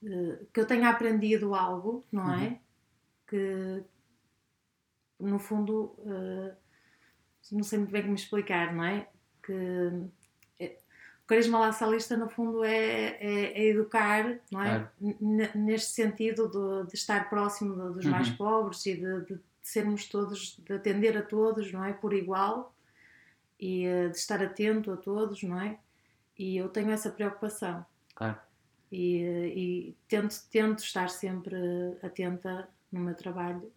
eh, 0.04 0.38
que 0.52 0.60
eu 0.60 0.66
tenha 0.66 0.88
aprendido 0.90 1.54
algo, 1.54 2.04
não 2.12 2.32
é? 2.32 2.58
que 3.26 3.82
no 5.20 5.38
fundo 5.38 5.94
eh, 6.06 6.54
não 7.52 7.62
sei 7.62 7.78
muito 7.78 7.90
bem 7.90 8.02
como 8.02 8.14
explicar, 8.14 8.74
não 8.74 8.84
é? 8.84 9.08
Que 9.42 9.52
o 10.62 11.26
carisma 11.28 11.58
laçalista 11.58 12.16
no 12.16 12.28
fundo 12.30 12.64
é, 12.64 13.18
é- 13.20 13.52
é 13.60 13.66
educar, 13.68 14.38
não 14.50 14.62
é? 14.62 14.64
Claro. 14.78 14.90
Neste 15.54 15.90
sentido 15.92 16.48
de, 16.48 16.88
de 16.90 16.94
estar 16.94 17.28
próximo 17.28 17.74
de- 17.74 17.94
dos 17.96 18.06
mais 18.06 18.28
Uhum. 18.30 18.36
pobres 18.36 18.86
e 18.86 18.94
de, 18.96 19.20
de 19.26 19.40
sermos 19.62 20.06
todos, 20.08 20.56
de 20.58 20.72
atender 20.72 21.16
a 21.18 21.22
todos, 21.22 21.70
não 21.70 21.84
é? 21.84 21.92
Por 21.92 22.14
igual 22.14 22.74
e 23.58 23.84
eh, 23.84 24.08
de 24.08 24.16
estar 24.16 24.42
atento 24.42 24.92
a 24.92 24.96
todos, 24.96 25.42
não 25.42 25.60
é? 25.60 25.78
E 26.38 26.56
eu 26.56 26.68
tenho 26.68 26.90
essa 26.90 27.10
preocupação. 27.10 27.84
Claro. 28.14 28.38
E, 28.90 29.22
eh, 29.22 29.48
e 29.48 29.96
tento, 30.08 30.34
tento 30.50 30.78
estar 30.80 31.08
sempre 31.10 31.56
atenta 32.02 32.68
no 32.90 33.00
meu 33.00 33.14
trabalho 33.14 33.70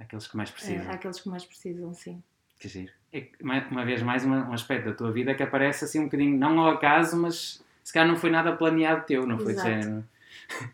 Aqueles 0.00 0.26
que 0.26 0.36
mais 0.36 0.50
precisam. 0.50 0.90
àqueles 0.90 1.20
que 1.20 1.28
mais 1.28 1.44
precisam, 1.44 1.92
sim. 1.92 2.22
Que 2.58 2.68
giro. 2.68 2.92
É 3.12 3.28
uma 3.70 3.84
vez 3.84 4.02
mais 4.02 4.24
um 4.24 4.52
aspecto 4.52 4.88
da 4.88 4.94
tua 4.94 5.12
vida 5.12 5.34
que 5.34 5.42
aparece 5.42 5.84
assim 5.84 6.00
um 6.00 6.04
bocadinho, 6.04 6.38
não 6.38 6.58
ao 6.58 6.70
acaso, 6.70 7.16
mas 7.16 7.62
se 7.84 7.92
calhar 7.92 8.08
não 8.08 8.16
foi 8.16 8.30
nada 8.30 8.56
planeado 8.56 9.04
teu, 9.04 9.26
não 9.26 9.38
foi 9.38 9.52
Exato. 9.52 9.68
género. 9.68 10.04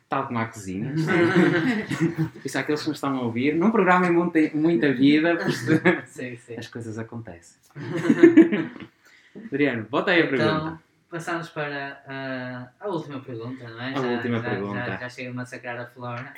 Tal 0.09 0.27
como 0.27 0.39
a 0.39 0.47
cozinha. 0.47 0.95
Isso 2.45 2.59
aqueles 2.59 2.83
que 2.83 2.89
nos 2.89 2.97
estão 2.97 3.17
a 3.17 3.23
ouvir, 3.23 3.55
num 3.55 3.71
programa 3.71 4.07
em 4.07 4.13
muita, 4.13 4.39
muita 4.55 4.93
vida, 4.93 5.39
Sim, 6.07 6.37
sim. 6.37 6.57
as 6.57 6.69
coisas 6.69 6.99
acontecem. 6.99 7.59
Adriano, 9.53 9.87
bota 9.91 10.13
aí 10.13 10.23
a 10.23 10.29
pergunta. 10.29 10.51
Então, 10.51 10.79
passamos 11.11 11.51
para 11.51 12.03
ah, 12.07 12.71
a 12.81 12.89
última 12.89 13.21
pergunta, 13.21 13.69
não 13.69 13.83
é? 13.83 13.95
A 13.95 14.01
última 14.01 14.41
já, 14.41 14.49
pergunta. 14.49 14.85
Já, 14.85 14.97
já 14.97 15.09
chega 15.09 15.31
a 15.31 15.35
massacrar 15.35 15.79
a 15.79 15.87
Flora. 15.87 16.33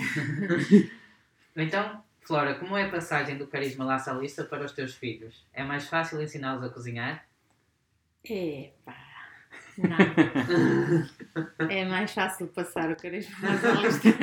então, 1.54 2.02
Flora, 2.20 2.54
como 2.54 2.76
é 2.76 2.84
a 2.84 2.90
passagem 2.90 3.38
do 3.38 3.46
carisma 3.46 3.84
laçalista 3.84 4.44
para 4.44 4.64
os 4.64 4.72
teus 4.72 4.94
filhos? 4.94 5.46
É 5.52 5.62
mais 5.62 5.88
fácil 5.88 6.20
ensiná-los 6.20 6.64
a 6.64 6.68
cozinhar? 6.68 7.24
Epá, 8.24 9.07
não. 9.78 9.98
É 11.70 11.84
mais 11.84 12.12
fácil 12.12 12.48
passar 12.48 12.90
o 12.90 12.96
carisma 12.96 13.36
nasalista. 13.48 14.08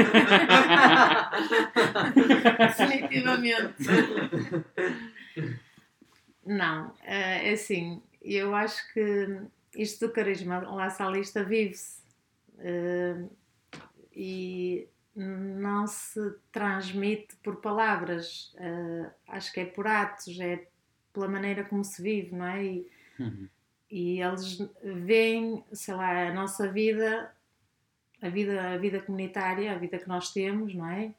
Definitivamente. 2.68 3.84
Não, 6.46 6.94
eh, 7.04 7.50
é 7.50 7.54
assim, 7.54 8.02
eu 8.22 8.54
acho 8.56 8.94
que 8.94 9.40
isto 9.78 10.08
do 10.08 10.14
carisma 10.14 10.60
laçalista 10.60 11.44
vive-se 11.44 12.02
eh, 12.60 13.16
e 14.16 14.88
não 15.16 15.88
se 15.88 16.20
transmite 16.52 17.36
por 17.44 17.58
palavras, 17.58 18.54
eh, 18.58 19.10
acho 19.30 19.52
que 19.54 19.62
é 19.62 19.66
por 19.66 19.88
atos, 19.88 20.40
é 20.40 20.68
pela 21.14 21.28
maneira 21.28 21.64
como 21.64 21.84
se 21.84 22.02
vive, 22.02 22.36
não 22.36 22.46
é? 22.46 22.64
E, 22.64 22.96
Uhum. 23.18 23.48
E 23.96 24.22
eles 24.22 24.58
veem, 24.84 25.64
sei 25.72 25.94
lá, 25.94 26.28
a 26.28 26.34
nossa 26.34 26.70
vida, 26.70 27.32
a 28.22 28.28
vida, 28.28 28.74
a 28.74 28.78
vida 28.78 29.00
comunitária, 29.00 29.72
a 29.72 29.78
vida 29.78 29.98
que 29.98 30.08
nós 30.10 30.34
temos, 30.34 30.76
não 30.76 30.86
é? 30.90 31.14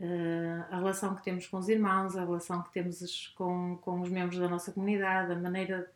Eh, 0.00 0.64
a 0.72 0.76
relação 0.78 1.14
que 1.14 1.22
temos 1.22 1.46
com 1.46 1.56
os 1.56 1.68
irmãos, 1.68 2.16
a 2.16 2.24
relação 2.24 2.60
que 2.64 2.72
temos 2.72 3.00
os- 3.00 3.28
com, 3.36 3.78
com 3.80 4.00
os 4.00 4.08
membros 4.08 4.40
da 4.40 4.48
nossa 4.48 4.72
comunidade, 4.72 5.30
a 5.30 5.36
maneira 5.36 5.88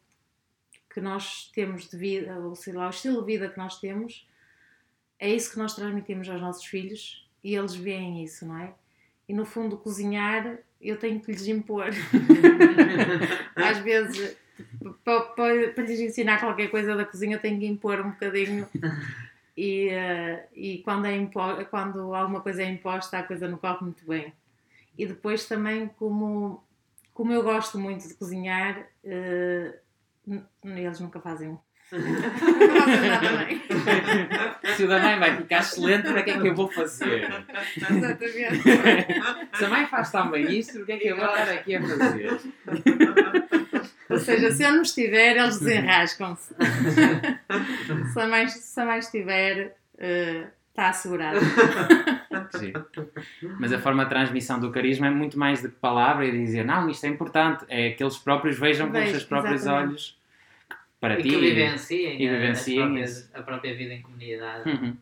que 0.88 1.00
nós 1.00 1.50
temos 1.52 1.88
de 1.88 1.96
vida, 1.96 2.38
ou 2.38 2.54
sei 2.54 2.74
lá, 2.74 2.86
o 2.86 2.90
estilo 2.90 3.18
de 3.18 3.26
vida 3.26 3.48
que 3.48 3.58
nós 3.58 3.80
temos, 3.80 4.24
é 5.18 5.28
isso 5.28 5.50
que 5.50 5.58
nós 5.58 5.74
transmitimos 5.74 6.28
aos 6.28 6.40
nossos 6.40 6.64
filhos 6.64 7.28
e 7.42 7.56
eles 7.56 7.74
veem 7.74 8.22
isso, 8.22 8.46
não 8.46 8.56
é? 8.56 8.72
E 9.28 9.34
no 9.34 9.44
fundo, 9.44 9.76
cozinhar, 9.76 10.58
eu 10.80 10.96
tenho 10.96 11.20
que 11.20 11.32
lhes 11.32 11.48
impor. 11.48 11.90
Às 13.56 13.78
vezes, 13.78 14.36
para, 15.04 15.20
para, 15.20 15.72
para 15.72 15.84
lhes 15.84 16.00
ensinar 16.00 16.40
qualquer 16.40 16.70
coisa 16.70 16.96
da 16.96 17.04
cozinha, 17.04 17.36
eu 17.36 17.40
tenho 17.40 17.58
que 17.58 17.66
impor 17.66 18.00
um 18.00 18.10
bocadinho. 18.10 18.66
E, 19.60 19.88
eh, 19.88 20.46
e 20.54 20.78
quando, 20.84 21.06
é 21.06 21.16
impo 21.16 21.40
quando 21.68 22.14
alguma 22.14 22.40
coisa 22.40 22.62
é 22.62 22.66
imposta, 22.66 23.18
a 23.18 23.24
coisa 23.24 23.48
não 23.48 23.58
corre 23.58 23.82
muito 23.82 24.06
bem. 24.06 24.32
E 24.96 25.04
depois 25.04 25.46
também, 25.46 25.88
como, 25.88 26.62
como 27.12 27.32
eu 27.32 27.42
gosto 27.42 27.76
muito 27.76 28.06
de 28.06 28.14
cozinhar, 28.14 28.86
eh, 29.02 29.76
eles 30.62 31.00
nunca 31.00 31.18
fazem. 31.18 31.58
Se 34.76 34.84
o 34.84 34.88
da 34.88 35.00
mãe 35.00 35.18
vai 35.18 35.36
ficar 35.38 35.60
excelente, 35.60 36.02
para 36.02 36.22
que 36.22 36.30
é 36.30 36.38
que 36.38 36.46
eu 36.46 36.54
vou 36.54 36.68
fazer? 36.68 37.28
Exatamente. 37.76 38.62
Se 39.58 39.64
a 39.64 39.68
mãe 39.68 39.86
faz 39.86 40.12
tão 40.12 40.30
bem 40.30 40.56
isto, 40.56 40.82
o 40.82 40.86
que 40.86 40.92
é 40.92 40.98
que 40.98 41.08
eu 41.08 41.16
vou 41.16 41.26
estar 41.26 41.48
aqui 41.48 41.74
a 41.74 41.82
fazer? 41.82 42.40
Ou 44.10 44.18
seja, 44.18 44.50
se 44.52 44.62
eu 44.62 44.72
não 44.72 44.82
estiver, 44.82 45.36
eles 45.36 45.58
desenrascam-se. 45.60 46.54
se, 48.12 48.20
a 48.20 48.26
mãe, 48.26 48.48
se 48.48 48.80
a 48.80 48.84
mãe 48.86 48.98
estiver, 48.98 49.76
está 50.70 50.88
assegurado. 50.90 51.38
Giro. 52.58 52.86
Mas 53.60 53.72
a 53.72 53.78
forma 53.78 54.04
de 54.04 54.10
transmissão 54.10 54.58
do 54.58 54.70
carisma 54.70 55.06
é 55.08 55.10
muito 55.10 55.38
mais 55.38 55.60
do 55.62 55.68
que 55.68 55.76
palavra 55.76 56.24
e 56.24 56.30
dizer, 56.32 56.64
não, 56.64 56.88
isto 56.88 57.04
é 57.04 57.08
importante. 57.08 57.64
É 57.68 57.90
que 57.90 58.02
eles 58.02 58.16
próprios 58.18 58.58
vejam 58.58 58.90
com 58.90 58.98
os 59.02 59.10
seus 59.10 59.24
próprios 59.24 59.62
exatamente. 59.62 59.88
olhos 59.90 60.18
para 61.00 61.18
e 61.20 61.22
ti. 61.22 61.28
que 61.30 61.36
vivenciem, 61.38 62.22
e 62.22 62.28
a- 62.28 62.32
as 62.32 62.38
vivenciem 62.40 62.76
próprias- 62.80 63.30
a 63.34 63.42
própria 63.42 63.76
vida 63.76 63.94
em 63.94 64.02
comunidade. 64.02 64.68
Uhum. 64.70 64.96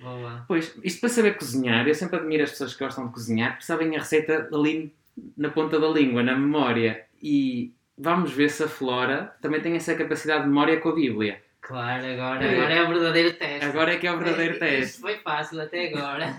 Boa. 0.00 0.44
Pois, 0.46 0.76
isto 0.84 1.00
para 1.00 1.08
saber 1.08 1.36
cozinhar, 1.36 1.86
eu 1.88 1.94
sempre 1.94 2.16
admiro 2.18 2.42
as 2.44 2.50
pessoas 2.50 2.74
que 2.74 2.84
gostam 2.84 3.06
de 3.06 3.12
cozinhar, 3.12 3.52
porque 3.52 3.64
sabem 3.64 3.96
a 3.96 4.00
receita 4.00 4.48
ali 4.52 4.92
na 5.36 5.48
ponta 5.48 5.80
da 5.80 5.88
língua, 5.88 6.22
na 6.22 6.36
memória. 6.36 7.04
E 7.26 7.72
vamos 7.96 8.32
ver 8.32 8.50
se 8.50 8.62
a 8.64 8.68
Flora 8.68 9.34
também 9.40 9.58
tem 9.62 9.74
essa 9.74 9.94
capacidade 9.94 10.42
de 10.42 10.48
memória 10.50 10.78
com 10.78 10.90
a 10.90 10.94
Bíblia. 10.94 11.42
Claro, 11.62 12.04
agora, 12.04 12.44
É. 12.44 12.54
agora 12.58 12.74
é 12.74 12.82
o 12.82 12.88
verdadeiro 12.88 13.32
teste. 13.32 13.64
Agora 13.64 13.94
é 13.94 13.96
que 13.96 14.06
é 14.06 14.12
o 14.12 14.18
verdadeiro 14.18 14.56
É, 14.56 14.58
teste. 14.58 14.84
Isto 14.84 15.00
foi 15.00 15.16
fácil 15.16 15.62
até 15.62 15.88
agora. 15.88 16.36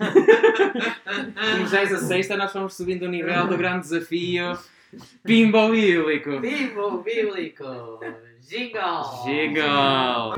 Como 1.56 1.68
já 1.68 1.80
és 1.80 1.92
a 1.92 1.98
sexta, 1.98 2.38
nós 2.38 2.52
fomos 2.52 2.76
subindo 2.76 3.04
o 3.06 3.10
nível 3.10 3.48
do 3.48 3.58
grande 3.58 3.80
desafio 3.80 4.56
Pimbo 5.24 5.70
Bíblico. 5.72 6.40
Vivo 6.40 7.02
bíblico! 7.02 8.00
Jingle! 8.48 9.24
Jingle! 9.26 10.36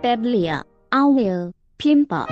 Biblia, 0.00 0.64
Awil, 0.92 1.52
Pimpa. 1.76 2.26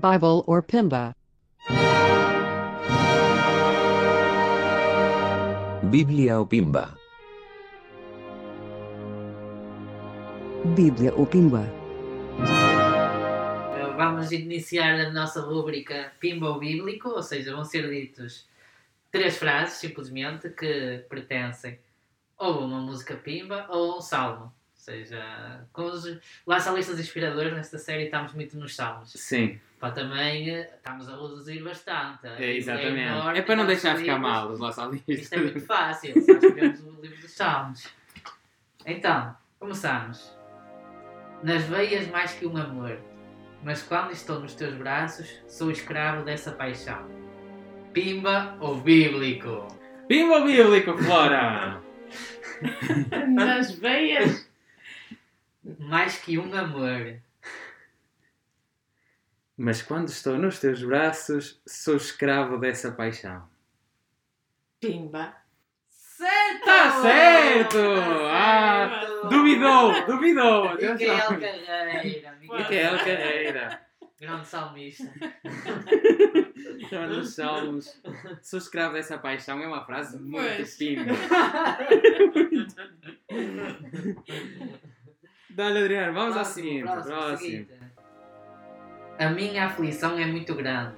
Bible 0.00 0.42
or 0.46 0.62
Pimba. 0.62 1.14
Biblia 5.90 6.40
o 6.40 6.46
Pimba. 6.46 6.96
Bíblia 10.74 11.12
ou 11.14 11.26
Pimba. 11.26 11.66
Uh, 12.38 13.96
Vamos 13.96 14.32
iniciar 14.32 14.98
a 15.00 15.10
nossa 15.12 15.40
rúbrica 15.40 16.12
Pimba 16.18 16.58
Bíblico, 16.58 17.10
ou 17.10 17.22
seja, 17.22 17.54
vão 17.54 17.64
ser 17.64 17.90
ditos 17.90 18.48
três 19.10 19.36
frases, 19.36 19.78
simplesmente, 19.78 20.48
que 20.50 21.04
pertencem 21.10 21.78
ou 22.38 22.54
a 22.54 22.58
uma 22.64 22.80
música 22.80 23.16
Pimba 23.16 23.66
ou 23.68 23.92
a 23.92 23.98
um 23.98 24.00
salmo. 24.00 24.52
Ou 24.90 24.96
seja, 24.96 25.66
com 25.72 25.82
os 25.84 26.18
laçalistas 26.46 26.98
inspiradores 26.98 27.52
nesta 27.54 27.78
série 27.78 28.04
estamos 28.04 28.32
muito 28.32 28.56
nos 28.58 28.74
salmos. 28.74 29.12
Sim, 29.12 29.60
Pá, 29.78 29.90
também 29.92 30.50
eh, 30.50 30.70
estamos 30.76 31.08
a 31.08 31.12
reduzir 31.12 31.62
bastante. 31.62 32.26
é 32.26 32.56
exatamente. 32.56 33.00
enorme, 33.00 33.38
É 33.38 33.42
para 33.42 33.56
não 33.56 33.66
deixar 33.66 33.96
ficar 33.96 34.14
livros. 34.14 34.30
mal 34.30 34.48
os 34.50 34.58
nossos 34.60 35.00
Isto 35.08 35.34
é 35.34 35.38
muito 35.38 35.54
listas. 35.54 35.64
fácil, 35.66 36.14
só 36.22 36.32
escrevemos 36.32 36.80
o 36.80 37.00
livro 37.00 37.20
dos 37.20 37.30
Salmos. 37.30 37.88
Então, 38.84 39.34
começamos. 39.58 40.36
Nas 41.42 41.62
veias 41.64 42.06
mais 42.08 42.32
que 42.32 42.46
um 42.46 42.56
amor, 42.56 42.98
mas 43.62 43.82
quando 43.82 44.10
estou 44.12 44.40
nos 44.40 44.54
teus 44.54 44.74
braços, 44.74 45.30
sou 45.48 45.70
escravo 45.70 46.24
dessa 46.24 46.50
paixão. 46.52 47.08
Pimba 47.94 48.56
ou 48.60 48.76
bíblico? 48.80 49.66
Pimbo 50.08 50.44
Bíblico, 50.44 50.98
Flora! 50.98 51.80
Nas 53.28 53.70
veias. 53.72 54.49
Mais 55.62 56.16
que 56.18 56.38
um 56.38 56.54
amor. 56.54 57.20
Mas 59.56 59.82
quando 59.82 60.08
estou 60.08 60.38
nos 60.38 60.58
teus 60.58 60.82
braços, 60.82 61.60
sou 61.66 61.96
escravo 61.96 62.56
dessa 62.56 62.90
paixão. 62.92 63.46
Pimba. 64.80 65.36
Certo! 65.90 66.64
Tá 66.64 67.02
certo! 67.02 67.78
Ah, 68.30 69.04
duvidou, 69.28 70.06
duvidou! 70.06 70.70
Micael 70.70 70.92
Atenção. 70.94 71.40
Carreira. 71.40 72.36
Micael 72.40 72.98
Carreira. 72.98 73.86
Grande 74.18 74.46
salmista. 74.46 75.12
Está 76.78 77.06
nos 77.06 77.34
salmos. 77.34 78.00
Sou 78.42 78.58
escravo 78.58 78.94
dessa 78.94 79.18
paixão 79.18 79.62
é 79.62 79.66
uma 79.66 79.84
frase 79.84 80.18
muito 80.18 80.56
Pois. 80.56 80.76
pimba. 80.76 81.12
Dá-lhe, 85.60 85.78
Adriano, 85.80 86.14
vamos 86.14 86.36
ao 86.38 86.42
Próximo, 86.42 86.64
seguinte. 86.64 86.82
próximo, 86.84 87.14
Próximo. 87.14 87.38
seguinte. 87.38 87.74
A 89.18 89.28
minha 89.28 89.66
aflição 89.66 90.18
é 90.18 90.24
muito 90.24 90.54
grande. 90.54 90.94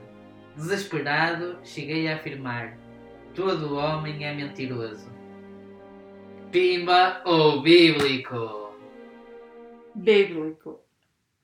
Desesperado, 0.54 1.58
cheguei 1.64 2.06
a 2.06 2.14
afirmar: 2.14 2.78
todo 3.34 3.74
homem 3.74 4.24
é 4.24 4.32
mentiroso. 4.32 5.10
Pimba 6.52 7.22
ou 7.24 7.60
bíblico? 7.60 8.72
Bíblico. 9.96 10.80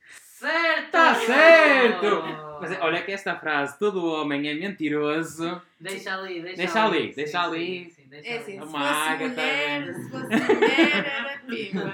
Certo! 0.01 0.93
Tá 0.93 1.15
certo! 1.17 2.23
Mas 2.61 2.81
olha 2.81 3.03
que 3.03 3.11
esta 3.11 3.35
frase, 3.35 3.77
todo 3.81 4.07
homem 4.07 4.49
é 4.49 4.55
mentiroso. 4.55 5.61
Deixa 5.81 6.15
ali, 6.15 6.41
deixa, 6.41 6.57
Deixa 6.57 6.85
ali, 6.85 7.09
sim, 7.09 7.15
deixa 7.17 7.41
sim, 7.41 7.47
ali. 7.47 7.91
sim, 7.91 7.98
deixa 8.09 8.29
É 8.29 8.33
ali. 8.33 8.39
assim, 8.43 8.53
se 8.53 8.59
Uma 8.59 8.67
fosse 8.67 9.09
Agatha, 9.09 9.29
mulher, 9.29 9.81
né? 9.87 9.93
se 9.95 10.11
fosse 10.11 10.55
mulher, 10.55 11.07
era 11.07 11.39
pimba. 11.47 11.93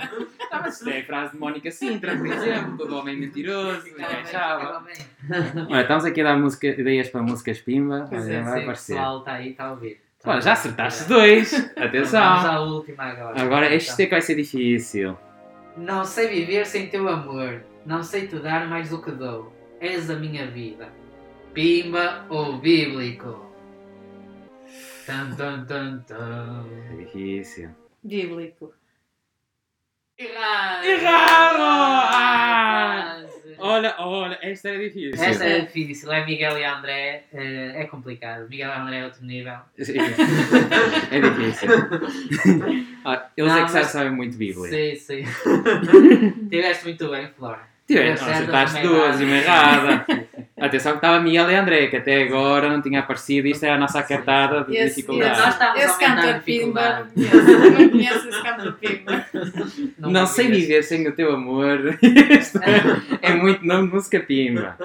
Mas 0.52 0.74
isto 0.74 0.88
é 0.90 1.00
a 1.00 1.04
frase 1.04 1.32
de 1.32 1.38
Mónica 1.38 1.70
Sintra, 1.70 2.16
por 2.16 2.26
exemplo. 2.26 2.76
Todo 2.78 2.96
homem 2.96 3.16
é 3.16 3.18
mentiroso, 3.20 3.80
Ficava 3.82 4.80
bem. 4.80 5.66
Olha, 5.70 5.80
estamos 5.82 6.04
aqui 6.04 6.20
a 6.20 6.24
dar 6.24 6.38
música- 6.38 6.66
ideias 6.68 7.08
para 7.08 7.22
músicas 7.22 7.60
pimba. 7.60 8.06
Pois 8.08 8.24
Olha, 8.24 8.32
é, 8.34 8.42
vai 8.42 8.52
sim, 8.52 8.58
o 8.58 8.62
aparecer. 8.62 8.94
pessoal 8.94 9.18
está 9.18 9.32
aí, 9.32 9.50
está 9.50 9.64
a 9.66 9.70
ouvir. 9.72 10.00
Tá 10.22 10.30
Olha, 10.30 10.40
já 10.40 10.52
acertaste 10.52 11.04
É. 11.04 11.06
dois. 11.06 11.50
Vamos 11.76 11.88
Atenção. 11.88 12.22
à 12.22 12.60
última 12.60 13.02
agora. 13.04 13.40
Agora, 13.42 13.66
Então. 13.66 13.76
este 13.76 14.02
é 14.02 14.06
que 14.06 14.10
vai 14.12 14.22
ser 14.22 14.34
difícil. 14.36 15.18
Não 15.76 16.04
sei 16.04 16.28
viver 16.28 16.64
sem 16.66 16.86
teu 16.88 17.08
amor. 17.08 17.62
Não 17.84 18.02
sei 18.02 18.26
te 18.26 18.36
dar 18.38 18.66
mais 18.68 18.88
do 18.90 19.02
que 19.02 19.10
dou. 19.10 19.52
És 19.80 20.08
a 20.08 20.14
minha 20.16 20.46
vida. 20.46 20.88
Pimba 21.52 22.24
ou 22.30 22.56
bíblico? 22.58 23.43
Tan, 25.06 25.34
tan, 25.36 25.64
tan, 25.66 25.98
tan. 26.08 26.64
É 26.92 26.96
difícil. 27.04 27.70
Bíblico. 28.02 28.72
Errado! 30.18 30.84
Errado! 30.84 31.56
Ah! 31.60 33.20
Olha, 33.58 33.94
olha, 33.98 34.38
esta 34.42 34.68
era 34.70 34.78
difícil. 34.78 35.22
Esta 35.24 35.44
é 35.44 35.60
difícil. 35.60 36.12
É 36.12 36.24
Miguel 36.24 36.58
e 36.58 36.64
André. 36.64 37.24
eh, 37.32 37.72
É 37.82 37.84
complicado. 37.86 38.48
Miguel 38.48 38.68
e 38.68 38.72
André 38.72 38.98
é 39.00 39.04
outro 39.04 39.24
nível. 39.24 39.58
Sim. 39.78 39.94
É 41.10 41.20
difícil. 41.20 41.68
Ah, 43.06 43.28
eles 43.36 43.52
Não, 43.52 43.58
é 43.62 43.66
que 43.66 43.72
mas- 43.74 43.86
sabem 43.88 44.12
muito 44.12 44.34
Bíblia. 44.38 44.70
Sim, 44.70 44.96
sim. 44.96 45.24
Tiveste 46.48 46.84
muito 46.84 47.10
bem, 47.10 47.28
Flora. 47.36 47.60
Tiveste, 47.86 48.24
acertaste 48.30 48.78
uma 48.78 48.86
duas 48.86 49.20
e 49.20 49.24
uma 49.24 49.36
errada. 49.36 50.06
Atenção 50.64 50.92
que 50.92 50.98
estava 50.98 51.20
Miguel 51.20 51.50
e 51.50 51.54
André, 51.54 51.86
que 51.88 51.96
até 51.96 52.22
agora 52.22 52.70
não 52.70 52.80
tinha 52.80 53.00
aparecido. 53.00 53.46
Isto 53.46 53.64
é 53.64 53.70
a 53.70 53.78
nossa 53.78 54.02
cartada 54.02 54.64
de 54.64 54.74
Esse, 54.74 54.96
dificuldade. 54.96 55.38
Nós 55.38 55.60
a 55.60 55.76
esse 55.76 56.04
aumentar 56.04 56.06
a 56.06 56.22
cantor 56.22 56.42
pimba, 56.42 57.08
não 57.14 57.90
conheço. 57.90 58.24
Não 58.24 58.30
esse 58.30 58.42
cantor 58.42 58.72
pimba. 58.72 59.26
Não, 59.98 60.26
sei 60.26 60.46
conheço. 60.46 60.60
viver 60.62 60.82
sem 60.84 61.06
o 61.06 61.12
teu 61.12 61.34
amor. 61.34 61.98
Isto 62.02 62.58
é, 62.64 63.30
é 63.30 63.34
muito 63.34 63.64
nome 63.66 63.88
de 63.88 63.94
música 63.94 64.20
pimba. 64.20 64.76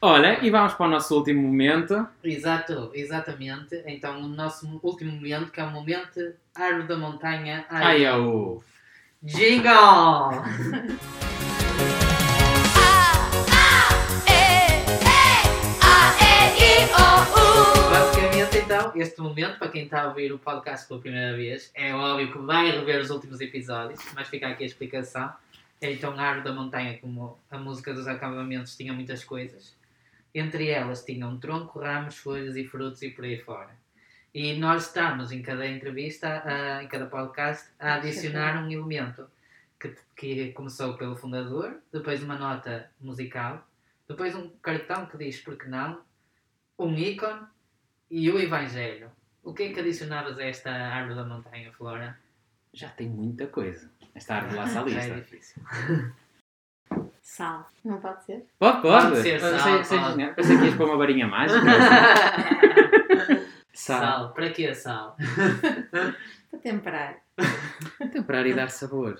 Olha, 0.00 0.44
e 0.44 0.50
vamos 0.50 0.74
para 0.74 0.86
o 0.86 0.90
nosso 0.90 1.16
último 1.16 1.42
momento. 1.42 2.06
Exato, 2.24 2.90
exatamente. 2.94 3.80
Então, 3.86 4.20
o 4.20 4.28
nosso 4.28 4.80
último 4.82 5.12
momento, 5.12 5.52
que 5.52 5.60
é 5.60 5.64
o 5.64 5.70
momento 5.70 6.34
Árvore 6.52 6.88
da 6.88 6.96
Montanha. 6.96 7.64
Ai, 7.70 8.04
é 8.04 8.14
o. 8.16 8.60
Jingle! 9.22 10.42
então, 18.88 19.00
este 19.00 19.20
momento, 19.20 19.58
para 19.58 19.68
quem 19.68 19.84
está 19.84 20.02
a 20.02 20.08
ouvir 20.08 20.32
o 20.32 20.38
podcast 20.38 20.86
pela 20.86 21.00
primeira 21.00 21.36
vez, 21.36 21.70
é 21.74 21.94
óbvio 21.94 22.32
que 22.32 22.38
vai 22.38 22.70
rever 22.70 23.00
os 23.00 23.10
últimos 23.10 23.40
episódios, 23.40 24.00
mas 24.14 24.28
fica 24.28 24.48
aqui 24.48 24.62
a 24.64 24.66
explicação. 24.66 25.32
Então, 25.80 26.18
a 26.18 26.22
Árvore 26.22 26.44
da 26.44 26.52
Montanha, 26.52 26.98
como 26.98 27.38
a 27.50 27.58
música 27.58 27.92
dos 27.92 28.06
acampamentos, 28.06 28.76
tinha 28.76 28.92
muitas 28.92 29.24
coisas. 29.24 29.74
Entre 30.34 30.68
elas 30.68 31.04
tinham 31.04 31.36
tronco, 31.38 31.78
ramos, 31.80 32.16
folhas 32.16 32.56
e 32.56 32.64
frutos 32.64 33.02
e 33.02 33.10
por 33.10 33.24
aí 33.24 33.38
fora. 33.38 33.70
E 34.34 34.54
nós 34.58 34.86
estamos, 34.86 35.32
em 35.32 35.42
cada 35.42 35.66
entrevista, 35.66 36.42
a- 36.44 36.82
em 36.82 36.88
cada 36.88 37.06
podcast, 37.06 37.70
a 37.78 37.94
adicionar 37.94 38.62
um 38.62 38.70
elemento 38.70 39.26
que, 39.80 39.94
que 40.14 40.52
começou 40.52 40.94
pelo 40.94 41.16
fundador, 41.16 41.76
depois 41.92 42.22
uma 42.22 42.36
nota 42.36 42.90
musical, 43.00 43.66
depois 44.08 44.34
um 44.34 44.48
cartão 44.62 45.06
que 45.06 45.16
diz 45.16 45.40
porque 45.40 45.66
não, 45.68 46.00
um 46.78 46.94
ícone 46.94 47.40
e 48.10 48.30
o 48.30 48.38
Evangelho. 48.38 49.10
O 49.42 49.52
que 49.54 49.64
é 49.64 49.72
que 49.72 49.80
adicionavas 49.80 50.38
a 50.38 50.44
esta 50.44 50.70
árvore 50.70 51.14
da 51.14 51.24
montanha, 51.24 51.72
Flora? 51.72 52.18
Já 52.72 52.88
tem 52.88 53.08
muita 53.08 53.46
coisa. 53.46 53.90
Esta 54.14 54.36
árvore 54.36 54.56
lá 54.56 54.64
está 54.64 54.86
Já 54.88 55.00
é 55.02 55.10
difícil. 55.20 55.62
Sal. 57.22 57.68
Não 57.84 58.00
pode 58.00 58.24
ser? 58.24 58.46
Pode, 58.58 58.82
pode. 58.82 59.08
Pode 59.08 59.22
ser 59.22 59.40
sal, 59.40 59.58
sei- 59.58 59.84
sei 59.84 59.98
pode. 59.98 60.34
Pensei 60.34 60.56
que 60.58 60.64
ias 60.64 60.74
pôr 60.76 60.86
uma 60.88 60.96
varinha 60.96 61.26
mágica. 61.26 61.60
Sal. 63.72 64.00
Sal. 64.00 64.32
Para 64.32 64.50
que 64.50 64.74
sal? 64.74 65.16
Para 66.50 66.58
temperar. 66.60 67.18
Temperar 68.12 68.46
e 68.46 68.54
dar 68.54 68.70
sabor. 68.70 69.18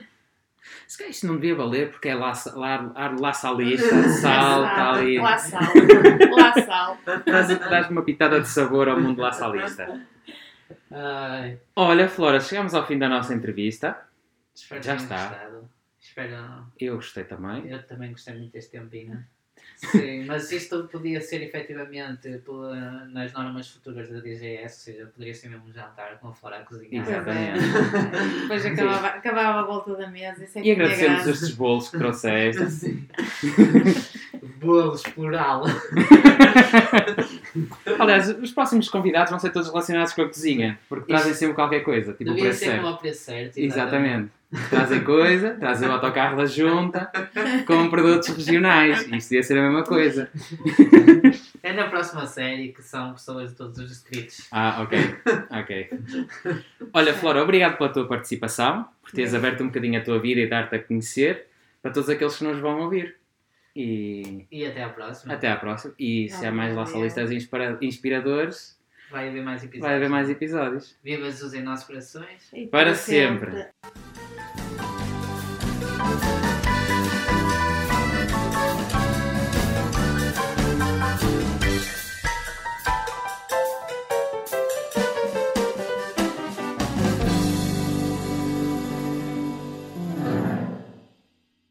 Se 0.86 0.98
calhar 0.98 1.10
isto 1.10 1.26
não 1.26 1.34
devia 1.34 1.54
valer 1.54 1.90
porque 1.90 2.08
é 2.08 2.14
lá, 2.14 2.32
lá, 2.54 2.92
lá, 2.94 3.16
lá 3.18 3.32
salista, 3.32 4.08
sal, 4.08 4.64
está 4.66 4.92
ali. 4.92 5.18
Lá 5.18 5.36
sal. 5.38 5.60
Lá 6.36 6.52
sal. 6.64 6.98
Dás- 7.04 7.58
Dás 7.58 7.90
uma 7.90 8.02
pitada 8.02 8.40
de 8.40 8.48
sabor 8.48 8.88
ao 8.88 9.00
mundo 9.00 9.20
lá 9.20 9.32
salista. 9.32 10.00
Ai, 10.90 11.58
Olha, 11.74 12.08
Flora, 12.08 12.40
chegamos 12.40 12.74
ao 12.74 12.86
fim 12.86 12.98
da 12.98 13.08
nossa 13.08 13.34
entrevista. 13.34 13.96
espero 14.54 14.82
Já 14.82 14.94
está. 14.96 15.16
gostado. 15.28 15.70
Espero. 16.00 16.66
Eu 16.78 16.94
gostei 16.96 17.24
também. 17.24 17.68
Eu 17.68 17.84
também 17.86 18.10
gostei 18.12 18.34
muito 18.36 18.52
deste 18.52 18.70
tempinho. 18.72 19.24
Sim, 19.76 20.24
mas 20.26 20.50
isto 20.50 20.84
podia 20.90 21.20
ser 21.20 21.42
efetivamente 21.42 22.28
pela- 22.38 23.04
nas 23.06 23.32
normas 23.32 23.68
futuras 23.68 24.08
da 24.08 24.20
DGS, 24.20 24.62
ou 24.62 24.68
seja, 24.94 25.06
poderia 25.14 25.34
ser 25.34 25.48
mesmo 25.50 25.66
um 25.68 25.72
jantar 25.72 26.18
com 26.18 26.28
a 26.28 26.32
Flora 26.32 26.58
a 26.58 26.60
cozinhar. 26.62 27.06
Exatamente. 27.06 27.60
Depois 28.42 28.66
acabava, 28.66 29.06
acabava 29.08 29.60
a 29.60 29.62
volta 29.64 29.94
da 29.96 30.08
mesa. 30.08 30.44
Isso 30.44 30.58
é 30.58 30.62
E 30.62 30.70
agradecemos 30.72 31.26
estes 31.26 31.50
bolos 31.52 31.88
que 31.90 31.98
trouxeste. 31.98 32.66
Sim. 32.72 33.06
Bolos 34.60 35.02
plural. 35.02 35.64
Aliás, 37.98 38.28
os 38.28 38.52
próximos 38.52 38.88
convidados 38.88 39.30
vão 39.30 39.38
ser 39.38 39.50
todos 39.50 39.68
relacionados 39.68 40.12
com 40.12 40.22
a 40.22 40.26
cozinha, 40.26 40.78
porque 40.88 41.06
trazem 41.06 41.34
sempre 41.34 41.54
qualquer 41.54 41.80
coisa, 41.80 42.12
tipo 42.12 42.32
Devia 42.32 42.52
ser 42.52 42.66
certo. 42.66 42.86
ao 42.86 42.96
preço 42.98 43.24
certo. 43.24 43.56
Exatamente. 43.58 44.30
Trazem 44.70 45.02
coisa, 45.04 45.50
trazem 45.54 45.88
o 45.88 45.92
autocarro 45.92 46.36
da 46.36 46.46
junta 46.46 47.10
com 47.66 47.88
produtos 47.90 48.28
regionais. 48.28 49.06
Isto 49.12 49.34
ia 49.34 49.42
ser 49.42 49.58
a 49.58 49.62
mesma 49.62 49.82
coisa. 49.84 50.30
É 51.62 51.72
na 51.72 51.88
próxima 51.88 52.26
série 52.26 52.68
que 52.72 52.82
são 52.82 53.12
pessoas 53.12 53.50
de 53.50 53.56
todos 53.56 53.78
os 53.78 53.88
distritos. 53.88 54.46
Ah, 54.52 54.82
ok. 54.82 54.98
Ok. 55.50 55.90
Olha, 56.92 57.12
Flora, 57.14 57.42
obrigado 57.42 57.76
pela 57.76 57.88
tua 57.92 58.06
participação, 58.06 58.86
por 59.02 59.10
teres 59.12 59.34
aberto 59.34 59.62
um 59.62 59.66
bocadinho 59.66 60.00
a 60.00 60.04
tua 60.04 60.18
vida 60.20 60.40
e 60.40 60.46
dar-te 60.48 60.74
a 60.76 60.82
conhecer 60.82 61.46
para 61.82 61.90
todos 61.90 62.08
aqueles 62.08 62.36
que 62.36 62.44
nos 62.44 62.58
vão 62.60 62.80
ouvir. 62.80 63.16
E 63.74 64.46
E 64.50 64.64
até 64.64 64.82
à 64.84 64.88
próxima. 64.88 65.34
até 65.34 65.50
à 65.50 65.56
próxima. 65.56 65.92
E 65.98 66.28
se 66.30 66.46
há 66.46 66.50
mais 66.52 66.72
solistas 66.88 67.30
inspira- 67.30 67.76
inspiradores, 67.82 68.76
Vai 69.10 69.28
haver 69.28 69.42
mais 69.44 69.62
episódios. 69.62 69.86
vai 69.86 69.96
haver 69.96 70.08
mais 70.08 70.30
episódios. 70.30 70.96
Viva 71.04 71.24
Jesus 71.26 71.52
em 71.54 71.62
nossos 71.62 71.86
corações. 71.86 72.50
E 72.54 72.66
Para 72.66 72.94
sempre. 72.94 73.50
sempre. 73.52 73.66